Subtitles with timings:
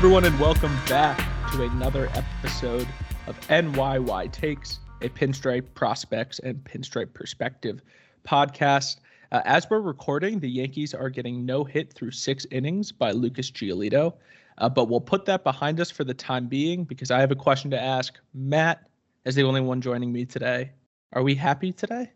[0.00, 1.18] everyone, and welcome back
[1.52, 2.88] to another episode
[3.26, 7.82] of NYY Takes, a Pinstripe Prospects and Pinstripe Perspective
[8.26, 8.96] podcast.
[9.30, 13.50] Uh, as we're recording, the Yankees are getting no hit through six innings by Lucas
[13.50, 14.14] Giolito,
[14.56, 17.36] uh, but we'll put that behind us for the time being because I have a
[17.36, 18.88] question to ask Matt,
[19.26, 20.70] as the only one joining me today.
[21.12, 22.10] Are we happy today?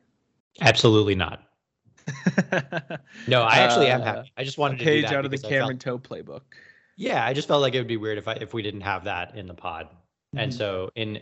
[0.63, 1.43] Absolutely not.
[3.29, 4.33] no, I actually am Uh, happy.
[4.39, 6.41] I just wanted to Page out of the I felt- Cameron Toh playbook.
[6.97, 9.05] Yeah, I just felt like it would be weird if I if we didn't have
[9.05, 9.89] that in the pod.
[10.37, 10.57] And Mhm.
[10.57, 11.21] so, in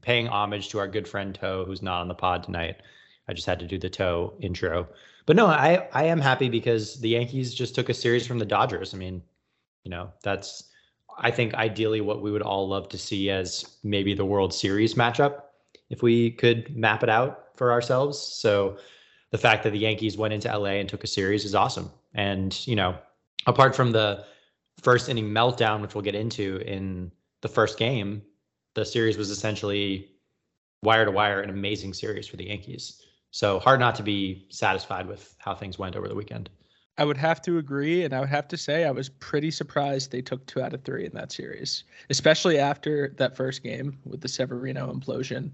[0.00, 2.76] paying homage to our good friend Toh, who's not on the pod tonight,
[3.28, 4.88] I just had to do the Toh intro.
[5.26, 8.44] But no, I I am happy because the Yankees just took a series from the
[8.46, 8.94] Dodgers.
[8.94, 9.22] I mean,
[9.84, 10.70] you know, that's
[11.18, 14.94] I think ideally what we would all love to see as maybe the World Series
[14.94, 15.42] matchup
[15.90, 18.18] if we could map it out for ourselves.
[18.18, 18.78] So
[19.30, 21.90] the fact that the Yankees went into LA and took a series is awesome.
[22.14, 22.96] And, you know,
[23.46, 24.24] apart from the
[24.82, 27.10] first inning meltdown, which we'll get into in
[27.42, 28.22] the first game,
[28.74, 30.08] the series was essentially
[30.82, 33.02] wire to wire an amazing series for the Yankees.
[33.30, 36.50] So hard not to be satisfied with how things went over the weekend.
[36.96, 40.12] I would have to agree, and I would have to say I was pretty surprised
[40.12, 44.20] they took two out of three in that series, especially after that first game with
[44.20, 45.50] the Severino implosion.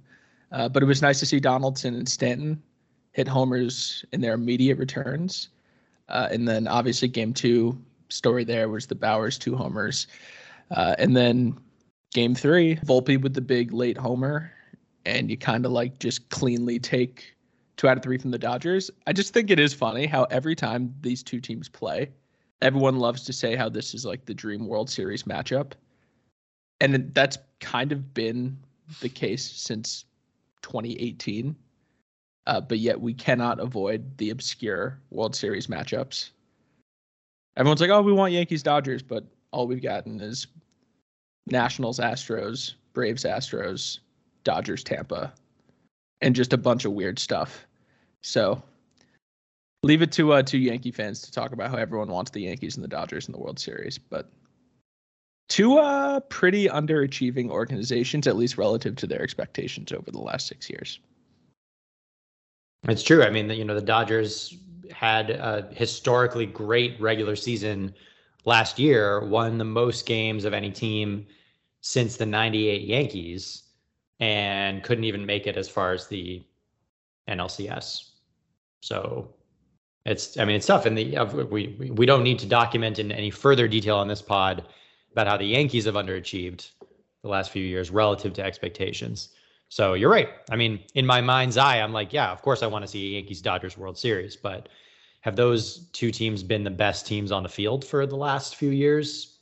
[0.53, 2.63] Uh, but it was nice to see Donaldson and Stanton
[3.13, 5.49] hit homers in their immediate returns,
[6.11, 10.07] uh, and then obviously game two story there was the Bauers two homers,
[10.71, 11.59] uh, and then
[12.13, 14.53] game three Volpe with the big late homer,
[15.05, 17.35] and you kind of like just cleanly take
[17.77, 18.91] two out of three from the Dodgers.
[19.07, 22.11] I just think it is funny how every time these two teams play,
[22.61, 25.73] everyone loves to say how this is like the dream World Series matchup.
[26.81, 28.59] And that's kind of been
[29.01, 30.05] the case since
[30.63, 31.57] 2018.
[32.47, 36.31] Uh, but yet we cannot avoid the obscure World Series matchups.
[37.57, 40.47] Everyone's like, oh, we want Yankees Dodgers, but all we've gotten is
[41.47, 43.99] Nationals Astros, Braves Astros,
[44.45, 45.33] Dodgers Tampa,
[46.21, 47.67] and just a bunch of weird stuff.
[48.23, 48.63] So
[49.83, 52.77] leave it to uh to Yankee fans to talk about how everyone wants the Yankees
[52.77, 54.31] and the Dodgers in the World Series, but
[55.49, 60.69] two uh pretty underachieving organizations, at least relative to their expectations over the last six
[60.71, 61.01] years.
[62.89, 63.23] It's true.
[63.23, 64.57] I mean, you know, the Dodgers
[64.93, 67.95] had a historically great regular season
[68.45, 71.27] last year, won the most games of any team
[71.81, 73.63] since the 98 Yankees,
[74.19, 76.43] and couldn't even make it as far as the
[77.29, 78.11] NLCS.
[78.83, 79.35] So
[80.05, 80.87] it's, I mean, it's tough.
[80.87, 84.09] And the, uh, we, we- we don't need to document in any further detail on
[84.09, 84.67] this pod
[85.13, 86.71] about how the Yankees have underachieved
[87.23, 89.31] the last few years relative to expectations.
[89.71, 90.29] So you're right.
[90.51, 93.15] I mean, in my mind's eye, I'm like, yeah, of course I want to see
[93.15, 94.69] Yankees Dodgers World Series, but
[95.21, 98.71] have those two teams been the best teams on the field for the last few
[98.71, 99.39] years?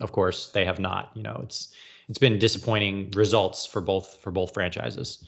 [0.00, 1.10] Of course, they have not.
[1.14, 1.72] You know, it's
[2.08, 5.24] it's been disappointing results for both for both franchises.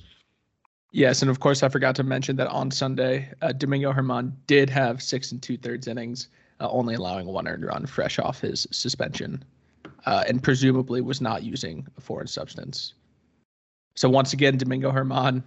[0.93, 4.70] Yes, and of course I forgot to mention that on Sunday, uh, Domingo Germán did
[4.70, 6.28] have six and two thirds innings,
[6.60, 9.44] uh, only allowing one earned run fresh off his suspension,
[10.06, 12.94] uh, and presumably was not using a foreign substance.
[13.97, 15.43] So once again, Domingo Germán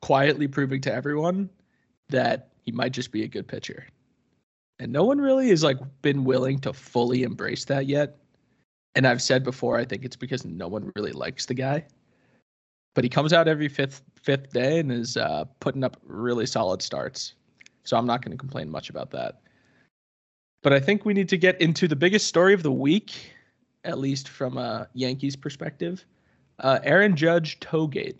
[0.00, 1.48] quietly proving to everyone
[2.08, 3.86] that he might just be a good pitcher.
[4.78, 8.18] And no one really has like been willing to fully embrace that yet.
[8.94, 11.84] And I've said before, I think it's because no one really likes the guy.
[12.94, 16.82] But he comes out every fifth fifth day and is uh, putting up really solid
[16.82, 17.34] starts.
[17.84, 19.40] So I'm not going to complain much about that.
[20.62, 23.32] But I think we need to get into the biggest story of the week,
[23.84, 26.04] at least from a Yankees perspective.
[26.62, 28.16] Uh, Aaron Judge Toegate.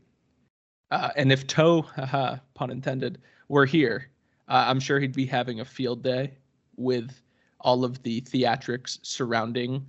[0.91, 4.10] Uh, and if Toh, haha, pun intended, were here,
[4.48, 6.34] uh, I'm sure he'd be having a field day
[6.76, 7.22] with
[7.60, 9.86] all of the theatrics surrounding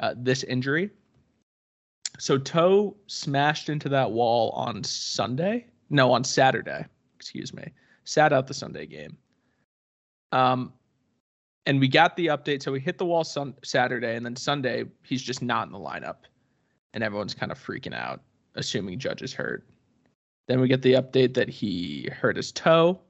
[0.00, 0.90] uh, this injury.
[2.18, 5.66] So Toe smashed into that wall on Sunday.
[5.88, 6.84] No, on Saturday.
[7.16, 7.64] Excuse me.
[8.04, 9.16] Sat out the Sunday game.
[10.32, 10.72] Um,
[11.66, 12.62] and we got the update.
[12.62, 15.78] So we hit the wall sun- Saturday, and then Sunday he's just not in the
[15.78, 16.24] lineup,
[16.94, 18.20] and everyone's kind of freaking out,
[18.54, 19.66] assuming Judge is hurt.
[20.48, 23.00] Then we get the update that he hurt his toe.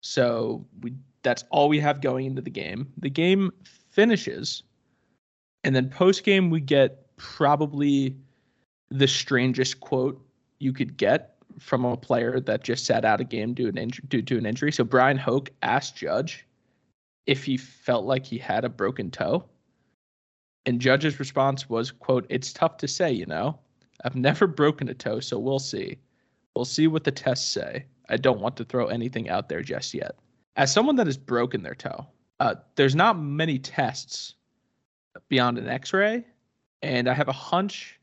[0.00, 2.92] So we that's all we have going into the game.
[2.98, 3.52] The game
[3.90, 4.64] finishes,
[5.62, 8.16] and then post game we get probably
[8.90, 10.20] the strangest quote
[10.58, 14.22] you could get from a player that just sat out a game due, an due
[14.22, 14.72] to an injury.
[14.72, 16.46] So Bryan Hoch asked Judge
[17.26, 19.44] if he felt like he had a broken toe.
[20.66, 23.58] And Judge's response was, quote, it's tough to say, you know.
[24.04, 25.98] I've never broken a toe, so we'll see.
[26.56, 27.84] We'll see what the tests say.
[28.08, 30.16] I don't want to throw anything out there just yet.
[30.56, 32.06] As someone that has broken their toe,
[32.40, 34.34] uh, there's not many tests
[35.28, 36.24] beyond an x-ray
[36.82, 37.98] and I have a hunch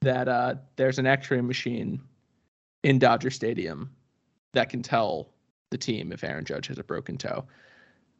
[0.00, 2.00] that uh, there's an X-ray machine
[2.82, 3.90] in Dodger Stadium
[4.52, 5.30] that can tell
[5.70, 7.44] the team if Aaron Judge has a broken toe.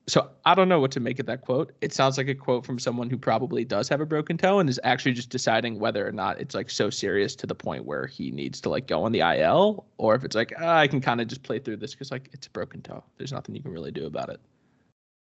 [0.08, 1.72] So I don't know what to make of that quote.
[1.82, 4.68] It sounds like a quote from someone who probably does have a broken toe and
[4.68, 8.06] is actually just deciding whether or not it's like so serious to the point where
[8.06, 11.02] he needs to like go on the IL, or if it's like oh, I can
[11.02, 13.04] kind of just play through this because like it's a broken toe.
[13.18, 14.40] There's nothing you can really do about it.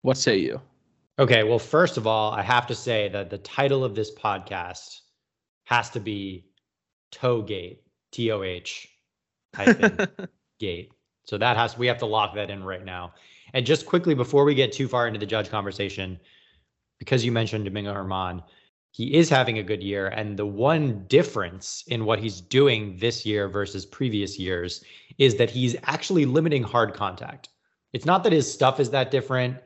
[0.02, 0.60] What say you?
[1.19, 5.00] Okay, well, first of all, I have to say that the title of this podcast
[5.64, 6.44] has to be
[7.10, 7.78] Toegate,
[8.12, 8.90] T O H
[9.54, 10.08] hyphen
[10.60, 10.92] gate.
[11.25, 13.14] So that has we have to lock that in right now.
[13.54, 16.18] And just quickly before we get too far into the judge conversation,
[16.98, 18.42] because you mentioned Domingo Germán,
[18.90, 20.08] he is having a good year.
[20.08, 24.84] And the one difference in what he's doing this year versus previous years
[25.18, 27.48] is that he's actually limiting hard contact.
[27.92, 29.56] It's not that his stuff is that different.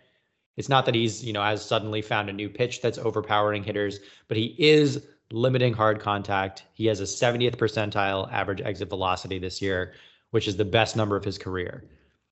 [0.57, 4.01] It's not that he's, you know, has suddenly found a new pitch that's overpowering hitters,
[4.29, 6.65] but he is limiting hard contact.
[6.75, 9.95] He has a 70th percentile average exit velocity this year,
[10.31, 11.85] which is the best number of his career.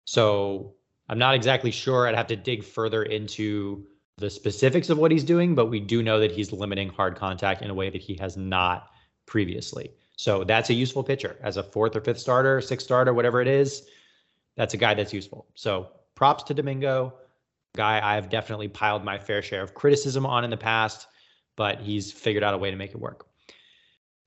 [0.05, 0.76] So
[1.09, 2.07] I'm not exactly sure.
[2.07, 3.87] I'd have to dig further into
[4.19, 7.63] the specifics of what he's doing, but we do know that he's limiting hard contact
[7.63, 8.91] in a way that he has not
[9.27, 9.91] previously.
[10.17, 13.49] So that's a useful pitcher as a fourth or fifth starter, sixth starter, whatever it
[13.49, 13.87] is.
[14.57, 15.47] That's a guy that's useful.
[15.55, 17.13] So props to Domingo,
[17.77, 21.07] guy I've definitely piled my fair share of criticism on in the past,
[21.57, 23.27] but he's figured out a way to make it work.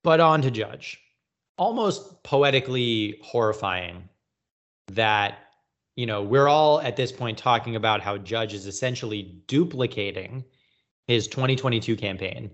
[0.03, 1.01] But on to Judge.
[1.57, 4.07] Almost poetically horrifying
[4.93, 5.48] that
[5.99, 10.45] you know, we're all at this point talking about how Judge is essentially duplicating
[11.07, 12.49] his 2022 campaign,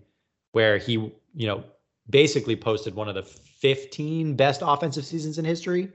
[0.53, 1.63] where he, you know,
[2.09, 5.91] basically posted one of the 15 best offensive seasons in history.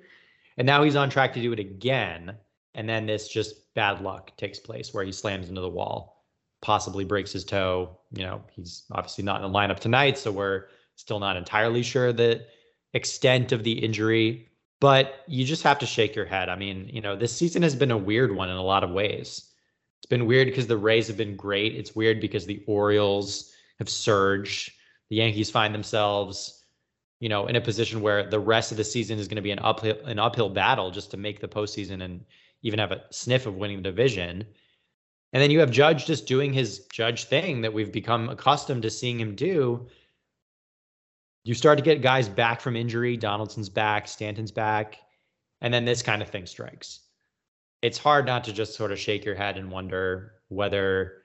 [0.58, 2.36] And now he's on track to do it again.
[2.76, 6.24] And then this just bad luck takes place where he slams into the wall,
[6.62, 7.98] possibly breaks his toe.
[8.12, 10.18] You know, he's obviously not in the lineup tonight.
[10.18, 12.46] So we're still not entirely sure the
[12.94, 14.49] extent of the injury
[14.80, 16.48] but you just have to shake your head.
[16.48, 18.90] I mean, you know, this season has been a weird one in a lot of
[18.90, 19.50] ways.
[19.98, 21.76] It's been weird because the Rays have been great.
[21.76, 24.72] It's weird because the Orioles have surged.
[25.10, 26.64] The Yankees find themselves,
[27.18, 29.50] you know, in a position where the rest of the season is going to be
[29.50, 32.24] an uphill an uphill battle just to make the postseason and
[32.62, 34.46] even have a sniff of winning the division.
[35.32, 38.90] And then you have Judge just doing his Judge thing that we've become accustomed to
[38.90, 39.86] seeing him do
[41.44, 43.16] you start to get guys back from injury.
[43.16, 44.98] Donaldson's back, Stanton's back,
[45.60, 47.00] and then this kind of thing strikes.
[47.82, 51.22] It's hard not to just sort of shake your head and wonder whether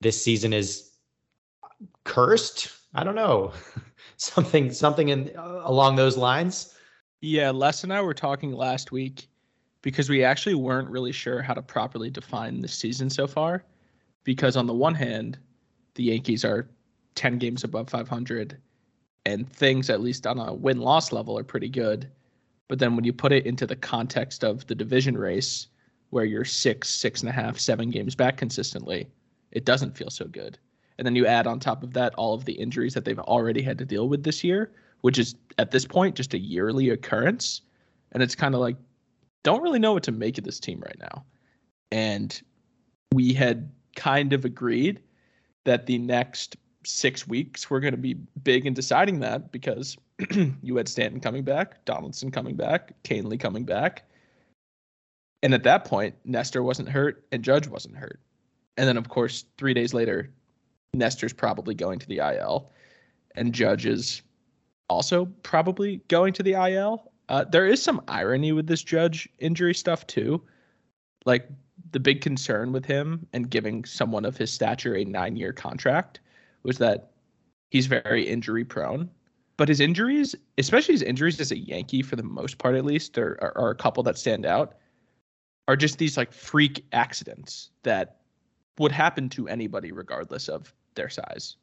[0.00, 0.92] this season is
[2.04, 2.72] cursed.
[2.94, 3.52] I don't know.
[4.16, 6.74] something something in uh, along those lines.
[7.20, 9.28] Yeah, Les and I were talking last week
[9.82, 13.64] because we actually weren't really sure how to properly define the season so far.
[14.24, 15.38] Because on the one hand,
[15.94, 16.68] the Yankees are
[17.14, 18.56] 10 games above 500
[19.24, 22.10] and things at least on a win loss level are pretty good.
[22.68, 25.68] But then when you put it into the context of the division race,
[26.10, 29.08] where you're six, six and a half, seven games back consistently,
[29.50, 30.58] it doesn't feel so good.
[30.98, 33.62] And then you add on top of that all of the injuries that they've already
[33.62, 37.62] had to deal with this year, which is at this point just a yearly occurrence.
[38.12, 38.76] And it's kind of like,
[39.42, 41.24] don't really know what to make of this team right now.
[41.90, 42.40] And
[43.12, 45.00] we had kind of agreed
[45.64, 49.96] that the next six weeks were going to be big in deciding that because
[50.62, 54.04] you had Stanton coming back, Donaldson coming back, Kahnle coming back.
[55.42, 58.20] And at that point, Nestor wasn't hurt and Judge wasn't hurt.
[58.76, 60.30] And then, of course, three days later,
[60.94, 62.70] Nestor's probably going to the IL
[63.34, 64.22] and Judge is
[64.88, 67.10] also probably going to the IL.
[67.28, 70.42] Uh, there is some irony with this Judge injury stuff, too.
[71.24, 71.48] Like
[71.92, 76.20] the big concern with him and giving someone of his stature a nine year contract
[76.62, 77.10] was that
[77.70, 79.10] he's very injury prone.
[79.56, 83.18] But his injuries, especially his injuries as a Yankee for the most part at least,
[83.18, 84.76] are, are, are a couple that stand out,
[85.68, 88.20] are just these like freak accidents that
[88.78, 91.56] would happen to anybody regardless of their size.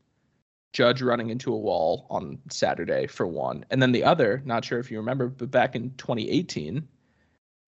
[0.71, 3.65] Judge running into a wall on Saturday for one.
[3.71, 6.87] And then the other, not sure if you remember, but back in 2018,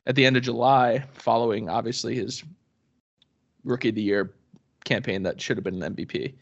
[0.05, 2.43] at the end of July, following obviously his
[3.63, 4.33] rookie of the year
[4.83, 6.35] campaign that should have been an MVP,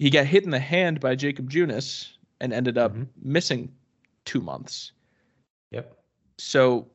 [0.00, 2.08] he got hit in the hand by Jakob Junis
[2.40, 3.04] and ended up mm-hmm.
[3.22, 3.70] missing
[4.24, 4.92] two months.
[5.72, 5.94] Yep.
[6.38, 6.88] So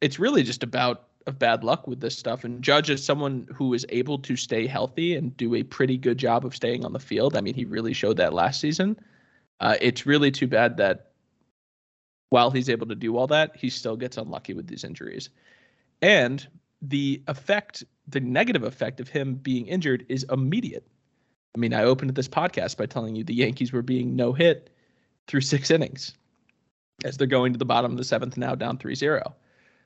[0.00, 2.44] it's really just about of bad luck with this stuff.
[2.44, 6.18] And Judge is someone who is able to stay healthy and do a pretty good
[6.18, 7.36] job of staying on the field.
[7.36, 8.96] I mean, he really showed that last season.
[9.58, 11.10] Uh, it's really too bad that
[12.28, 15.30] while he's able to do all that, he still gets unlucky with these injuries.
[16.02, 16.46] And
[16.82, 20.86] the effect, the negative effect of him being injured is immediate
[21.54, 24.70] I mean, I opened this podcast by telling you the Yankees were being no hit
[25.26, 26.12] through six innings
[27.04, 29.34] as they're going to the bottom of the seventh now down 3 0.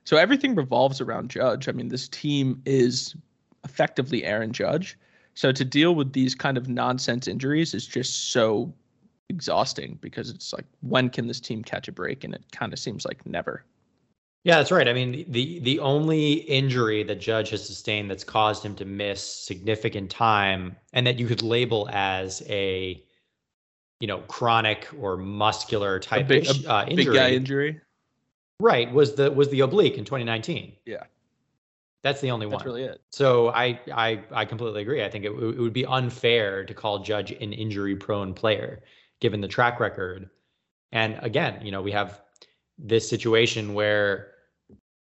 [0.04, 1.68] So everything revolves around Judge.
[1.68, 3.14] I mean, this team is
[3.64, 4.98] effectively Aaron Judge.
[5.34, 8.72] So to deal with these kind of nonsense injuries is just so
[9.28, 12.24] exhausting because it's like, when can this team catch a break?
[12.24, 13.64] And it kind of seems like never.
[14.44, 14.88] Yeah, that's right.
[14.88, 19.22] I mean, the the only injury that Judge has sustained that's caused him to miss
[19.22, 23.02] significant time, and that you could label as a,
[24.00, 27.80] you know, chronic or muscular type a big, ish, uh, injury, big guy injury,
[28.60, 28.90] right?
[28.92, 30.72] Was the was the oblique in 2019?
[30.86, 31.04] Yeah,
[32.02, 32.58] that's the only that's one.
[32.58, 33.00] That's really it.
[33.10, 35.04] So I I I completely agree.
[35.04, 38.82] I think it, it would be unfair to call Judge an injury prone player
[39.20, 40.30] given the track record.
[40.92, 42.22] And again, you know, we have
[42.78, 44.32] this situation where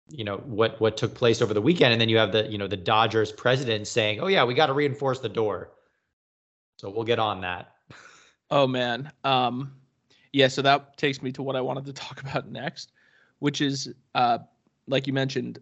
[0.08, 2.58] you know what what took place over the weekend and then you have the you
[2.58, 5.70] know the Dodgers president saying, "Oh yeah, we got to reinforce the door."
[6.76, 7.72] So we'll get on that.
[8.50, 9.10] Oh man.
[9.24, 9.72] Um
[10.32, 12.92] yeah, so that takes me to what I wanted to talk about next,
[13.40, 14.38] which is uh
[14.86, 15.58] like you mentioned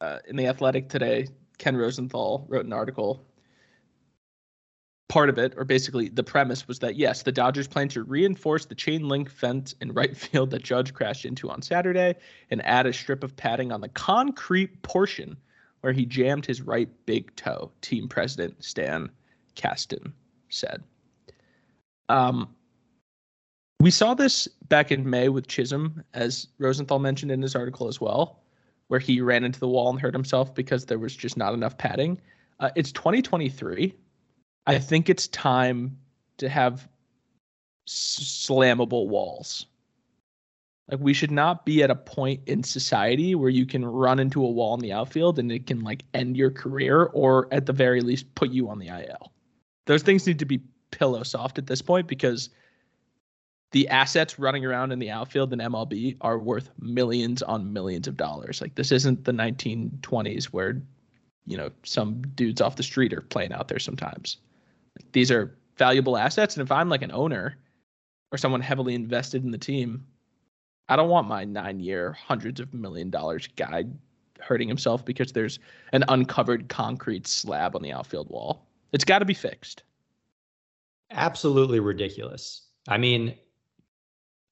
[0.00, 3.26] uh, in the Athletic today, Ken Rosenthal wrote an article
[5.10, 8.64] part of it, or basically the premise, was that yes, the Dodgers plan to reinforce
[8.64, 12.14] the chain link fence in right field that Judge crashed into on Saturday
[12.50, 15.36] and add a strip of padding on the concrete portion
[15.80, 19.10] where he jammed his right big toe, team president Stan
[19.56, 20.12] Kasten
[20.48, 20.82] said.
[22.08, 22.54] Um,
[23.80, 28.00] we saw this back in May with Chisholm, as Rosenthal mentioned in his article as
[28.00, 28.42] well,
[28.88, 31.78] where he ran into the wall and hurt himself because there was just not enough
[31.78, 32.20] padding.
[32.60, 33.94] Uh, it's 2023
[34.66, 35.98] I think it's time
[36.38, 36.88] to have
[37.88, 39.66] slammable walls.
[40.90, 44.44] Like we should not be at a point in society where you can run into
[44.44, 47.72] a wall in the outfield and it can like end your career or at the
[47.72, 49.32] very least put you on the IL.
[49.86, 52.50] Those things need to be pillow soft at this point because
[53.70, 58.16] the assets running around in the outfield in MLB are worth millions on millions of
[58.16, 58.60] dollars.
[58.60, 60.82] Like this isn't the 1920s where
[61.46, 64.38] you know some dudes off the street are playing out there sometimes
[65.12, 66.56] these are valuable assets.
[66.56, 67.56] And if I'm like an owner
[68.32, 70.04] or someone heavily invested in the team,
[70.88, 73.84] I don't want my nine year, hundreds of million dollars guy
[74.40, 75.58] hurting himself because there's
[75.92, 78.66] an uncovered concrete slab on the outfield wall.
[78.92, 79.82] It's got to be fixed.
[81.10, 82.62] Absolutely ridiculous.
[82.88, 83.34] I mean,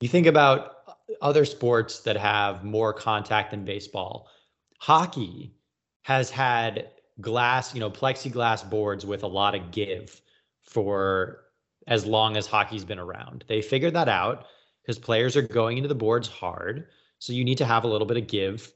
[0.00, 0.76] you think about
[1.22, 4.28] other sports that have more contact than baseball.
[4.78, 5.52] Hockey
[6.02, 6.90] has had
[7.20, 10.20] glass, you know, plexiglass boards with a lot of give
[10.68, 11.40] for
[11.86, 13.44] as long as hockey's been around.
[13.48, 14.46] They figured that out
[14.82, 16.88] because players are going into the boards hard.
[17.18, 18.70] So you need to have a little bit of give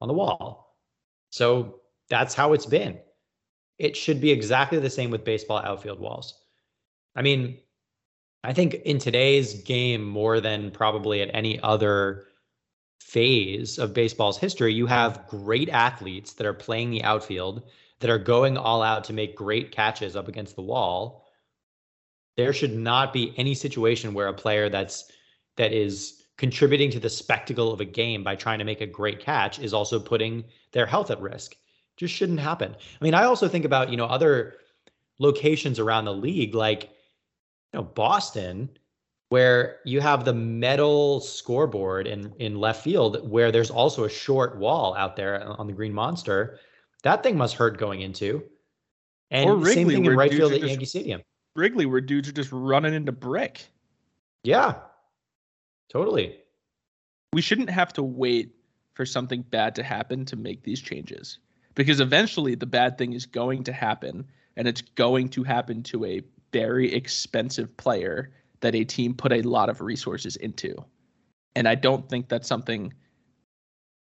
[0.00, 0.76] on the wall.
[1.30, 1.80] So
[2.10, 2.98] that's how it's been.
[3.78, 6.34] It should be exactly the same with baseball outfield walls.
[7.16, 7.58] I mean,
[8.42, 12.24] I think in today's game, more than probably at any other
[13.00, 17.62] phase of baseball's history, you have great athletes that are playing the outfield
[18.04, 21.24] that are going all out to make great catches up against the wall,
[22.36, 25.10] there should not be any situation where a player that's
[25.56, 29.20] that is contributing to the spectacle of a game by trying to make a great
[29.20, 31.56] catch is also putting their health at risk.
[31.96, 32.74] Just shouldn't happen.
[32.74, 34.56] I mean, I also think about, you know, other
[35.18, 36.90] locations around the league like
[37.72, 38.68] you know, Boston
[39.30, 44.58] where you have the metal scoreboard in in left field where there's also a short
[44.58, 46.58] wall out there on the green monster
[47.04, 48.42] that thing must hurt going into.
[49.30, 51.22] And or Wrigley, same thing in right field at just, Yankee Stadium.
[51.56, 53.66] Wrigley, where dudes are just running into brick.
[54.42, 54.74] Yeah,
[55.90, 56.36] totally.
[57.32, 58.54] We shouldn't have to wait
[58.94, 61.38] for something bad to happen to make these changes
[61.74, 66.04] because eventually the bad thing is going to happen and it's going to happen to
[66.04, 68.30] a very expensive player
[68.60, 70.74] that a team put a lot of resources into.
[71.56, 72.92] And I don't think that's something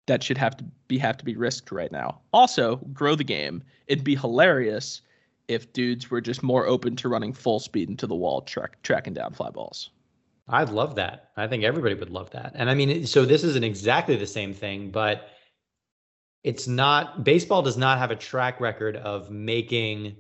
[0.09, 2.21] that should have to be have to be risked right now.
[2.33, 3.63] Also, grow the game.
[3.87, 5.03] It'd be hilarious
[5.47, 9.15] if dudes were just more open to running full speed into the wall, track, tracking
[9.15, 9.91] down fly balls.
[10.49, 11.31] I'd love that.
[11.37, 12.53] I think everybody would love that.
[12.55, 15.29] And I mean, so this isn't exactly the same thing, but
[16.43, 20.17] it's not baseball does not have a track record of making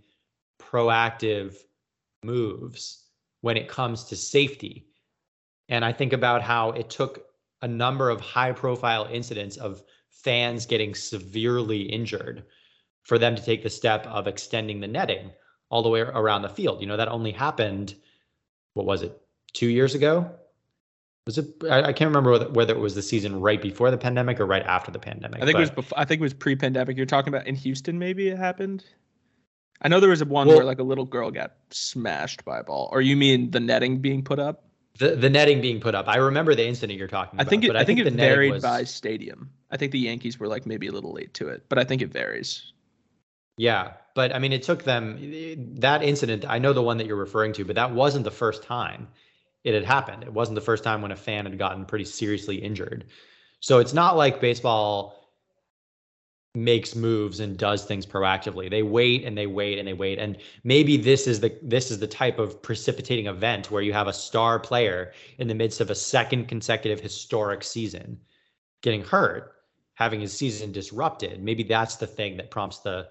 [0.61, 1.57] proactive
[2.23, 3.04] moves
[3.40, 4.87] when it comes to safety.
[5.68, 7.27] And I think about how it took
[7.62, 12.44] a number of high profile incidents of fans getting severely injured
[13.02, 15.30] for them to take the step of extending the netting
[15.70, 16.80] all the way around the field.
[16.80, 17.94] You know, that only happened,
[18.74, 19.18] what was it,
[19.52, 20.30] two years ago?
[21.26, 21.46] Was it?
[21.70, 24.46] I, I can't remember whether, whether, it was the season right before the pandemic or
[24.46, 25.42] right after the pandemic.
[25.42, 25.70] I think it was.
[25.70, 26.96] Before, I think it was pre-pandemic.
[26.96, 27.98] You're talking about in Houston.
[27.98, 28.84] Maybe it happened.
[29.82, 32.58] I know there was a one well, where like a little girl got smashed by
[32.58, 32.88] a ball.
[32.92, 34.64] Or you mean the netting being put up?
[34.99, 36.09] The the netting being put up.
[36.09, 37.47] I remember the incident you're talking about.
[37.47, 38.62] I think it, I, I think, think it varied was...
[38.62, 39.50] by stadium.
[39.71, 42.02] I think the Yankees were like maybe a little late to it, but I think
[42.02, 42.73] it varies.
[43.57, 45.19] Yeah, but I mean, it took them
[45.81, 46.45] that incident.
[46.49, 49.09] I know the one that you're referring to, but that wasn't the first time
[49.64, 50.23] it had happened.
[50.23, 53.07] It wasn't the first time when a fan had gotten pretty seriously injured.
[53.61, 55.17] So it's not like baseball
[56.55, 58.71] makes moves and does things proactively.
[58.71, 60.19] They wait and they wait and they wait.
[60.19, 64.09] And maybe this is the this is the type of precipitating event where you have
[64.09, 68.19] a star player in the midst of a second consecutive historic season
[68.83, 69.55] getting hurt,
[69.95, 71.43] having his season disrupted.
[71.43, 73.09] Maybe that's the thing that prompts the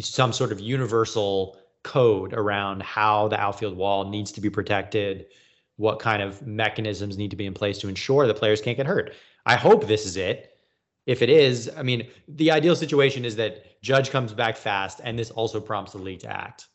[0.00, 5.26] some sort of universal code around how the outfield wall needs to be protected,
[5.76, 8.86] what kind of mechanisms need to be in place to ensure the players can't get
[8.86, 9.14] hurt.
[9.46, 10.53] I hope this is it
[11.06, 15.18] if it is, I mean, the ideal situation is that Judge comes back fast, and
[15.18, 16.68] this also prompts the league to act.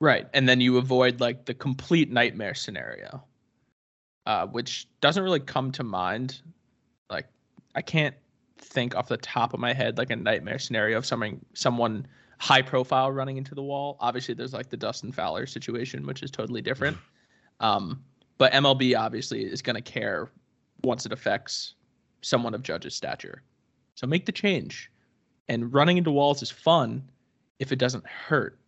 [0.00, 3.24] Right, and then you avoid like the complete nightmare scenario,
[4.26, 6.42] uh, which doesn't really come to mind.
[7.08, 7.26] Like,
[7.74, 8.14] I can't
[8.58, 12.06] think off the top of my head like a nightmare scenario of someone someone
[12.38, 13.96] high profile running into the wall.
[14.00, 16.96] Obviously, there's like the Dustin Fowler situation, which is totally different.
[17.58, 18.04] Um,
[18.36, 20.28] but MLB obviously is going to care
[20.82, 21.75] once it affects
[22.26, 23.42] someone of Judge's stature.
[23.94, 24.90] So make the change.
[25.48, 27.08] And running into walls is fun
[27.60, 28.58] if it doesn't hurt.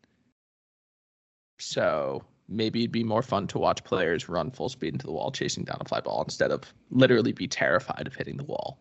[1.59, 5.33] So maybe it'd be more fun to watch players run full speed into the wall
[5.33, 8.79] chasing down a fly ball instead of literally be terrified of hitting the wall.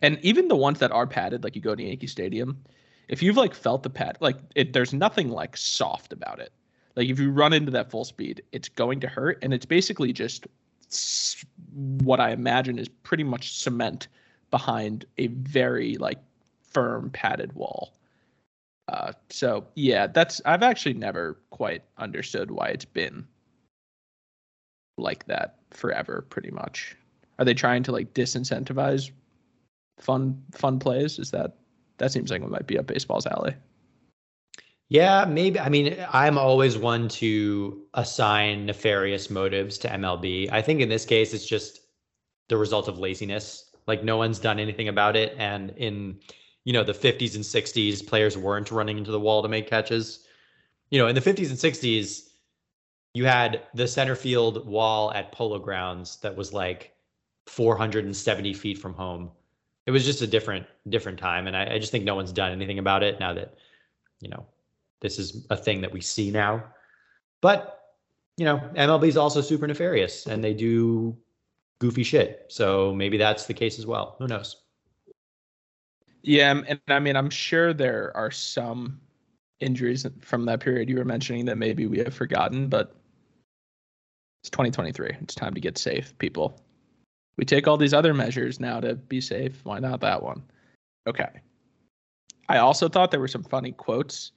[0.00, 2.56] And even the ones that are padded, like you go to Yankee Stadium,
[3.08, 6.52] if you've like felt the pad, like it, there's nothing like soft about it.
[6.94, 10.12] Like if you run into that full speed, it's going to hurt, and it's basically
[10.12, 10.46] just
[11.72, 14.08] what I imagine is pretty much cement
[14.50, 16.18] behind a very like
[16.62, 17.92] firm padded wall.
[18.88, 23.26] Uh, so yeah, that's I've actually never quite understood why it's been
[24.98, 26.26] like that forever.
[26.28, 26.96] Pretty much,
[27.38, 29.10] are they trying to like disincentivize
[29.98, 31.18] fun fun plays?
[31.18, 31.56] Is that
[31.98, 33.54] that seems like it might be up baseball's alley?
[34.88, 35.60] Yeah, maybe.
[35.60, 40.50] I mean, I'm always one to assign nefarious motives to MLB.
[40.50, 41.82] I think in this case, it's just
[42.48, 43.69] the result of laziness.
[43.86, 45.34] Like no one's done anything about it.
[45.38, 46.18] And in,
[46.64, 50.26] you know, the 50s and 60s, players weren't running into the wall to make catches.
[50.90, 52.30] You know, in the 50s and 60s,
[53.14, 56.94] you had the center field wall at Polo Grounds that was like
[57.46, 59.30] 470 feet from home.
[59.86, 62.52] It was just a different different time, and I, I just think no one's done
[62.52, 63.54] anything about it now that,
[64.20, 64.46] you know,
[65.00, 66.62] this is a thing that we see now.
[67.40, 67.80] But
[68.36, 71.16] you know, MLB is also super nefarious, and they do
[71.80, 72.46] goofy shit.
[72.48, 74.16] So maybe that's the case as well.
[74.18, 74.56] Who knows?
[76.22, 79.00] Yeah, and I mean, I'm sure there are some
[79.60, 82.94] injuries from that period you were mentioning that maybe we have forgotten, but
[84.42, 85.16] it's 2023.
[85.22, 86.60] It's time to get safe, people.
[87.36, 89.60] We take all these other measures now to be safe.
[89.64, 90.42] Why not that one?
[91.06, 91.28] Okay.
[92.48, 94.32] I also thought there were some funny quotes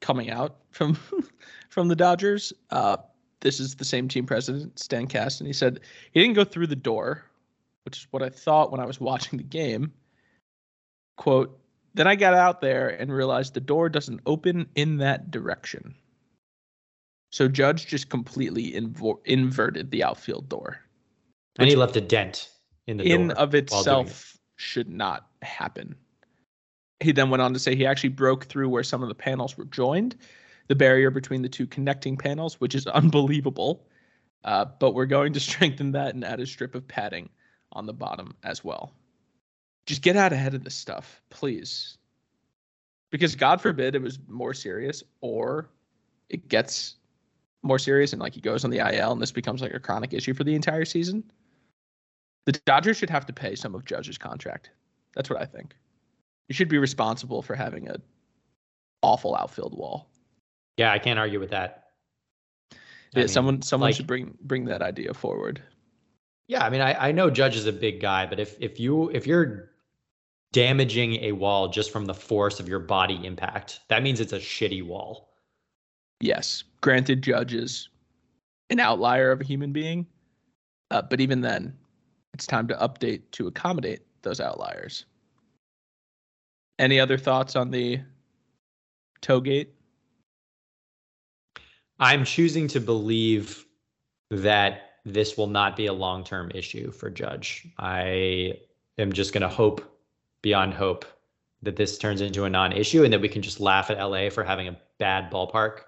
[0.00, 0.94] coming out from
[1.68, 2.52] from the Dodgers.
[2.70, 2.96] Uh,
[3.40, 5.80] this is the same team president, Stan Kasten He said
[6.12, 7.24] he didn't go through the door,
[7.84, 9.92] which is what I thought when I was watching the game.
[11.16, 11.58] Quote,
[11.94, 15.94] then I got out there and realized the door doesn't open in that direction.
[17.30, 20.80] So Judge just completely invo- inverted the outfield door.
[21.58, 22.50] And he left a dent
[22.86, 24.40] in the in of itself it.
[24.56, 25.96] should not happen.
[27.00, 29.56] He then went on to say he actually broke through where some of the panels
[29.56, 30.16] were joined
[30.68, 33.86] the barrier between the two connecting panels, which is unbelievable.
[34.44, 37.28] Uh, but we're going to strengthen that and add a strip of padding
[37.72, 38.94] on the bottom as well.
[39.86, 41.96] Just get out ahead of this stuff, please.
[43.10, 45.70] Because God forbid it was more serious or
[46.28, 46.96] it gets
[47.62, 50.12] more serious and like he goes on the IL and this becomes like a chronic
[50.12, 51.24] issue for the entire season.
[52.44, 54.70] The Dodgers should have to pay some of Judge's contract.
[55.14, 55.74] That's what I think.
[56.48, 57.96] You should be responsible for having a
[59.02, 60.10] awful outfield wall.
[60.78, 61.88] Yeah, I can't argue with that.
[63.12, 65.62] Yeah, mean, someone someone like, should bring bring that idea forward.
[66.46, 69.10] Yeah, I mean, I, I know Judge is a big guy, but if if you
[69.10, 69.70] if you're
[70.52, 74.38] damaging a wall just from the force of your body impact, that means it's a
[74.38, 75.34] shitty wall.
[76.20, 77.88] Yes, granted, Judge is
[78.70, 80.06] an outlier of a human being,
[80.90, 81.76] uh, but even then,
[82.34, 85.06] it's time to update to accommodate those outliers.
[86.78, 88.00] Any other thoughts on the
[89.20, 89.74] toe gate?
[92.00, 93.64] I'm choosing to believe
[94.30, 97.66] that this will not be a long term issue for Judge.
[97.78, 98.54] I
[98.98, 99.82] am just going to hope
[100.42, 101.04] beyond hope
[101.62, 104.44] that this turns into a non-issue and that we can just laugh at LA for
[104.44, 105.80] having a bad ballpark.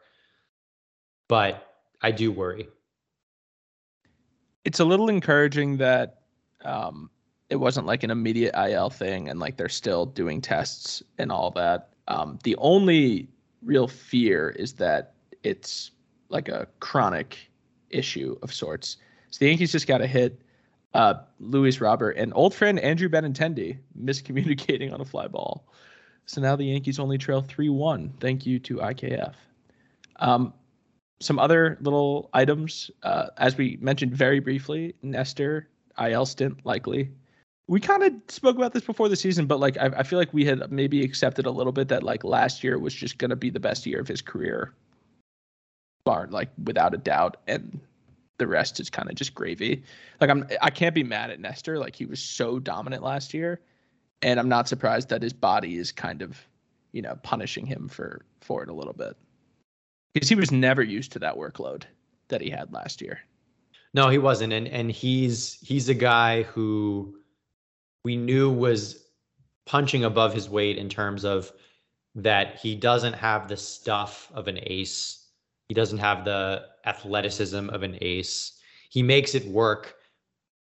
[1.28, 1.66] But
[2.02, 2.68] I do worry.
[4.64, 6.22] It's a little encouraging that
[6.64, 7.08] um,
[7.50, 11.52] it wasn't like an immediate IL thing and like they're still doing tests and all
[11.52, 11.90] that.
[12.08, 13.28] Um, the only
[13.62, 15.92] real fear is that it's
[16.30, 17.36] like a chronic
[17.90, 18.96] issue of sorts.
[19.30, 20.40] So the Yankees just got a hit
[20.94, 25.64] uh, Luis Robert and old friend Andrew Benintendi miscommunicating on a fly ball.
[26.26, 28.14] So now the Yankees only trail 3 1.
[28.20, 29.34] Thank you to IKF.
[30.16, 30.52] Um,
[31.20, 37.10] some other little items, uh, as we mentioned very briefly, Nestor, IL stint likely.
[37.66, 40.32] We kind of spoke about this before the season, but like I, I feel like
[40.32, 43.36] we had maybe accepted a little bit that like last year was just going to
[43.36, 44.72] be the best year of his career,
[46.30, 47.38] like without a doubt.
[47.46, 47.80] And
[48.38, 49.82] the rest is kind of just gravy.
[50.20, 51.78] Like I'm I can't be mad at Nestor.
[51.78, 53.60] Like he was so dominant last year.
[54.22, 56.38] And I'm not surprised that his body is kind of,
[56.92, 59.16] you know, punishing him for for it a little bit.
[60.12, 61.84] Because he was never used to that workload
[62.28, 63.20] that he had last year.
[63.94, 64.52] No, he wasn't.
[64.52, 67.16] And and he's he's a guy who
[68.04, 69.04] we knew was
[69.66, 71.52] punching above his weight in terms of
[72.14, 75.19] that he doesn't have the stuff of an ace
[75.70, 78.59] he doesn't have the athleticism of an ace.
[78.88, 79.94] He makes it work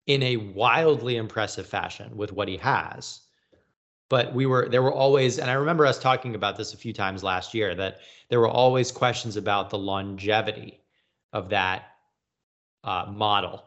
[0.06, 3.20] in a wildly impressive fashion with what he has.
[4.08, 6.94] But we were there were always, and I remember us talking about this a few
[6.94, 7.98] times last year, that
[8.30, 10.80] there were always questions about the longevity
[11.34, 11.82] of that
[12.82, 13.62] uh, model.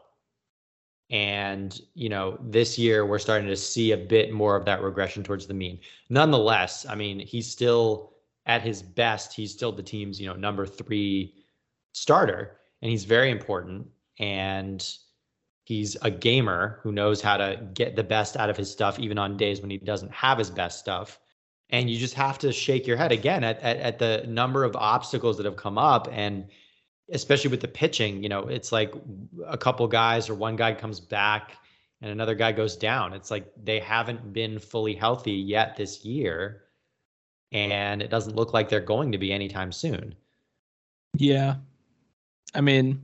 [1.08, 5.22] And you know, this year we're starting to see a bit more of that regression
[5.22, 5.78] towards the mean.
[6.10, 8.17] Nonetheless, I mean, he's still
[8.48, 11.34] at his best, he's still the team's, you know, number three
[11.92, 13.86] starter, and he's very important.
[14.18, 14.84] And
[15.64, 19.18] he's a gamer who knows how to get the best out of his stuff, even
[19.18, 21.20] on days when he doesn't have his best stuff.
[21.70, 24.74] And you just have to shake your head again at, at, at the number of
[24.74, 26.08] obstacles that have come up.
[26.10, 26.46] And
[27.12, 28.94] especially with the pitching, you know, it's like
[29.46, 31.58] a couple guys or one guy comes back
[32.00, 33.12] and another guy goes down.
[33.12, 36.62] It's like they haven't been fully healthy yet this year
[37.52, 40.14] and it doesn't look like they're going to be anytime soon.
[41.16, 41.56] Yeah.
[42.54, 43.02] I mean,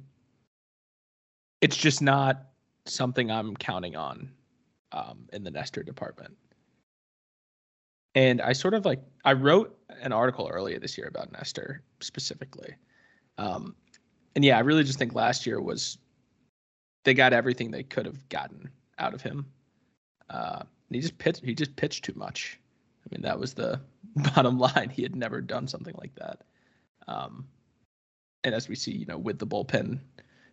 [1.60, 2.46] it's just not
[2.86, 4.30] something I'm counting on
[4.92, 6.36] um, in the Nestor department.
[8.14, 12.74] And I sort of like I wrote an article earlier this year about Nestor specifically.
[13.38, 13.74] Um,
[14.36, 15.98] and yeah, I really just think last year was
[17.04, 19.46] they got everything they could have gotten out of him.
[20.30, 22.60] Uh, he just pitched he just pitched too much.
[23.04, 23.80] I mean, that was the
[24.34, 24.90] bottom line.
[24.90, 26.42] He had never done something like that.
[27.06, 27.46] Um,
[28.44, 29.98] and as we see, you know, with the bullpen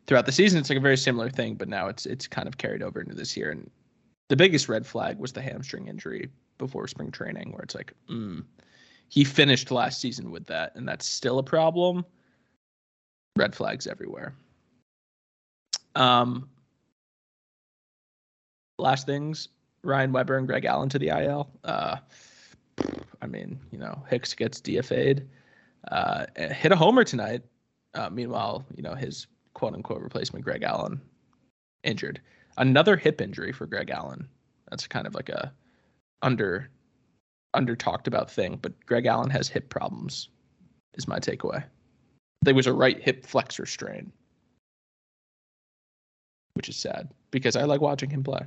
[0.08, 2.58] throughout the season, it's like a very similar thing, but now it's it's kind of
[2.58, 3.52] carried over into this year.
[3.52, 3.70] And
[4.30, 8.44] the biggest red flag was the hamstring injury before spring training, where it's like, mm,
[9.10, 12.06] he finished last season with that, and that's still a problem.
[13.36, 14.34] Red flags everywhere.
[15.96, 16.50] Um,
[18.78, 19.50] last things,
[19.84, 21.50] Ryan Weber and Greg Allen to the IL.
[21.64, 21.98] Uh,
[23.22, 25.28] I mean, you know, Hicks gets DFA'd.
[25.90, 27.44] Uh, hit a homer tonight.
[27.94, 31.02] Uh, meanwhile, you know, his quote unquote replacement, Greg Allen,
[31.84, 32.22] injured.
[32.58, 34.28] Another hip injury for Greg Allen.
[34.70, 35.52] That's kind of like a
[36.22, 36.70] under
[37.54, 40.30] under talked about thing, but Greg Allen has hip problems,
[40.96, 41.64] is my takeaway.
[42.44, 44.12] There was a right hip flexor strain,
[46.54, 48.42] which is sad because I like watching him play.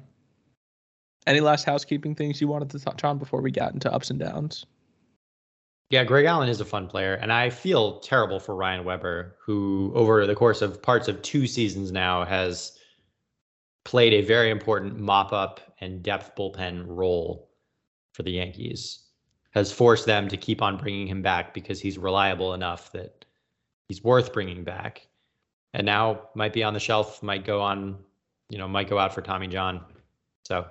[1.26, 4.18] Any last housekeeping things you wanted to touch on before we got into ups and
[4.18, 4.66] downs?
[5.90, 9.92] Yeah, Greg Allen is a fun player, and I feel terrible for Ryan Weber, who
[9.94, 12.78] over the course of parts of two seasons now has
[13.84, 17.50] played a very important mop up and depth bullpen role
[18.12, 19.00] for the Yankees.
[19.50, 23.24] Has forced them to keep on bringing him back because he's reliable enough that
[23.87, 25.06] he's worth bringing back.
[25.74, 27.98] And now might be on the shelf, might go on,
[28.48, 29.84] you know, might go out for Tommy John.
[30.44, 30.66] So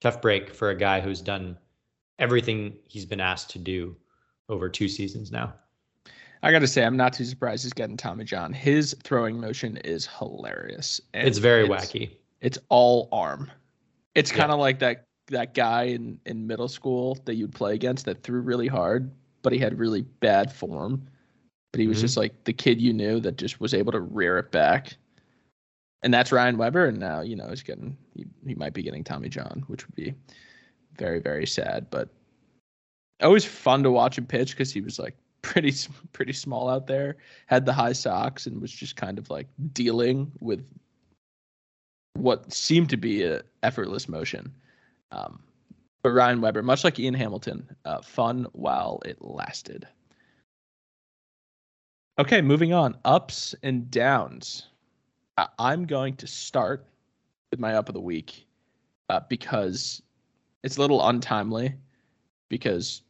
[0.00, 1.56] tough break for a guy who's done
[2.18, 3.96] everything he's been asked to do
[4.48, 5.54] over two seasons now.
[6.42, 8.52] I got to say, I'm not too surprised he's getting Tommy John.
[8.52, 11.00] His throwing motion is hilarious.
[11.12, 12.10] it's very it's, wacky.
[12.40, 13.50] It's all arm.
[14.14, 14.62] It's kind of yeah.
[14.62, 18.66] like that that guy in in middle school that you'd play against that threw really
[18.66, 19.10] hard,
[19.42, 21.06] but he had really bad form.
[21.72, 22.04] But he was mm-hmm.
[22.04, 24.96] just like the kid you knew that just was able to rear it back
[26.02, 26.86] and that's Ryan Weber.
[26.86, 29.94] And now, you know, he's getting, he, he might be getting Tommy John, which would
[29.94, 30.14] be
[30.96, 31.86] very, very sad.
[31.90, 32.08] But
[33.22, 35.72] always fun to watch him pitch because he was like pretty,
[36.12, 40.30] pretty small out there, had the high socks, and was just kind of like dealing
[40.40, 40.64] with
[42.14, 44.52] what seemed to be a effortless motion.
[45.12, 45.42] Um,
[46.02, 49.86] But Ryan Weber, much like Ian Hamilton, uh, fun while it lasted.
[52.18, 52.96] Okay, moving on.
[53.04, 54.69] Ups and downs.
[55.58, 56.86] I'm going to start
[57.50, 58.46] with my up of the week
[59.08, 60.02] uh, because
[60.62, 61.74] it's a little untimely
[62.48, 63.02] because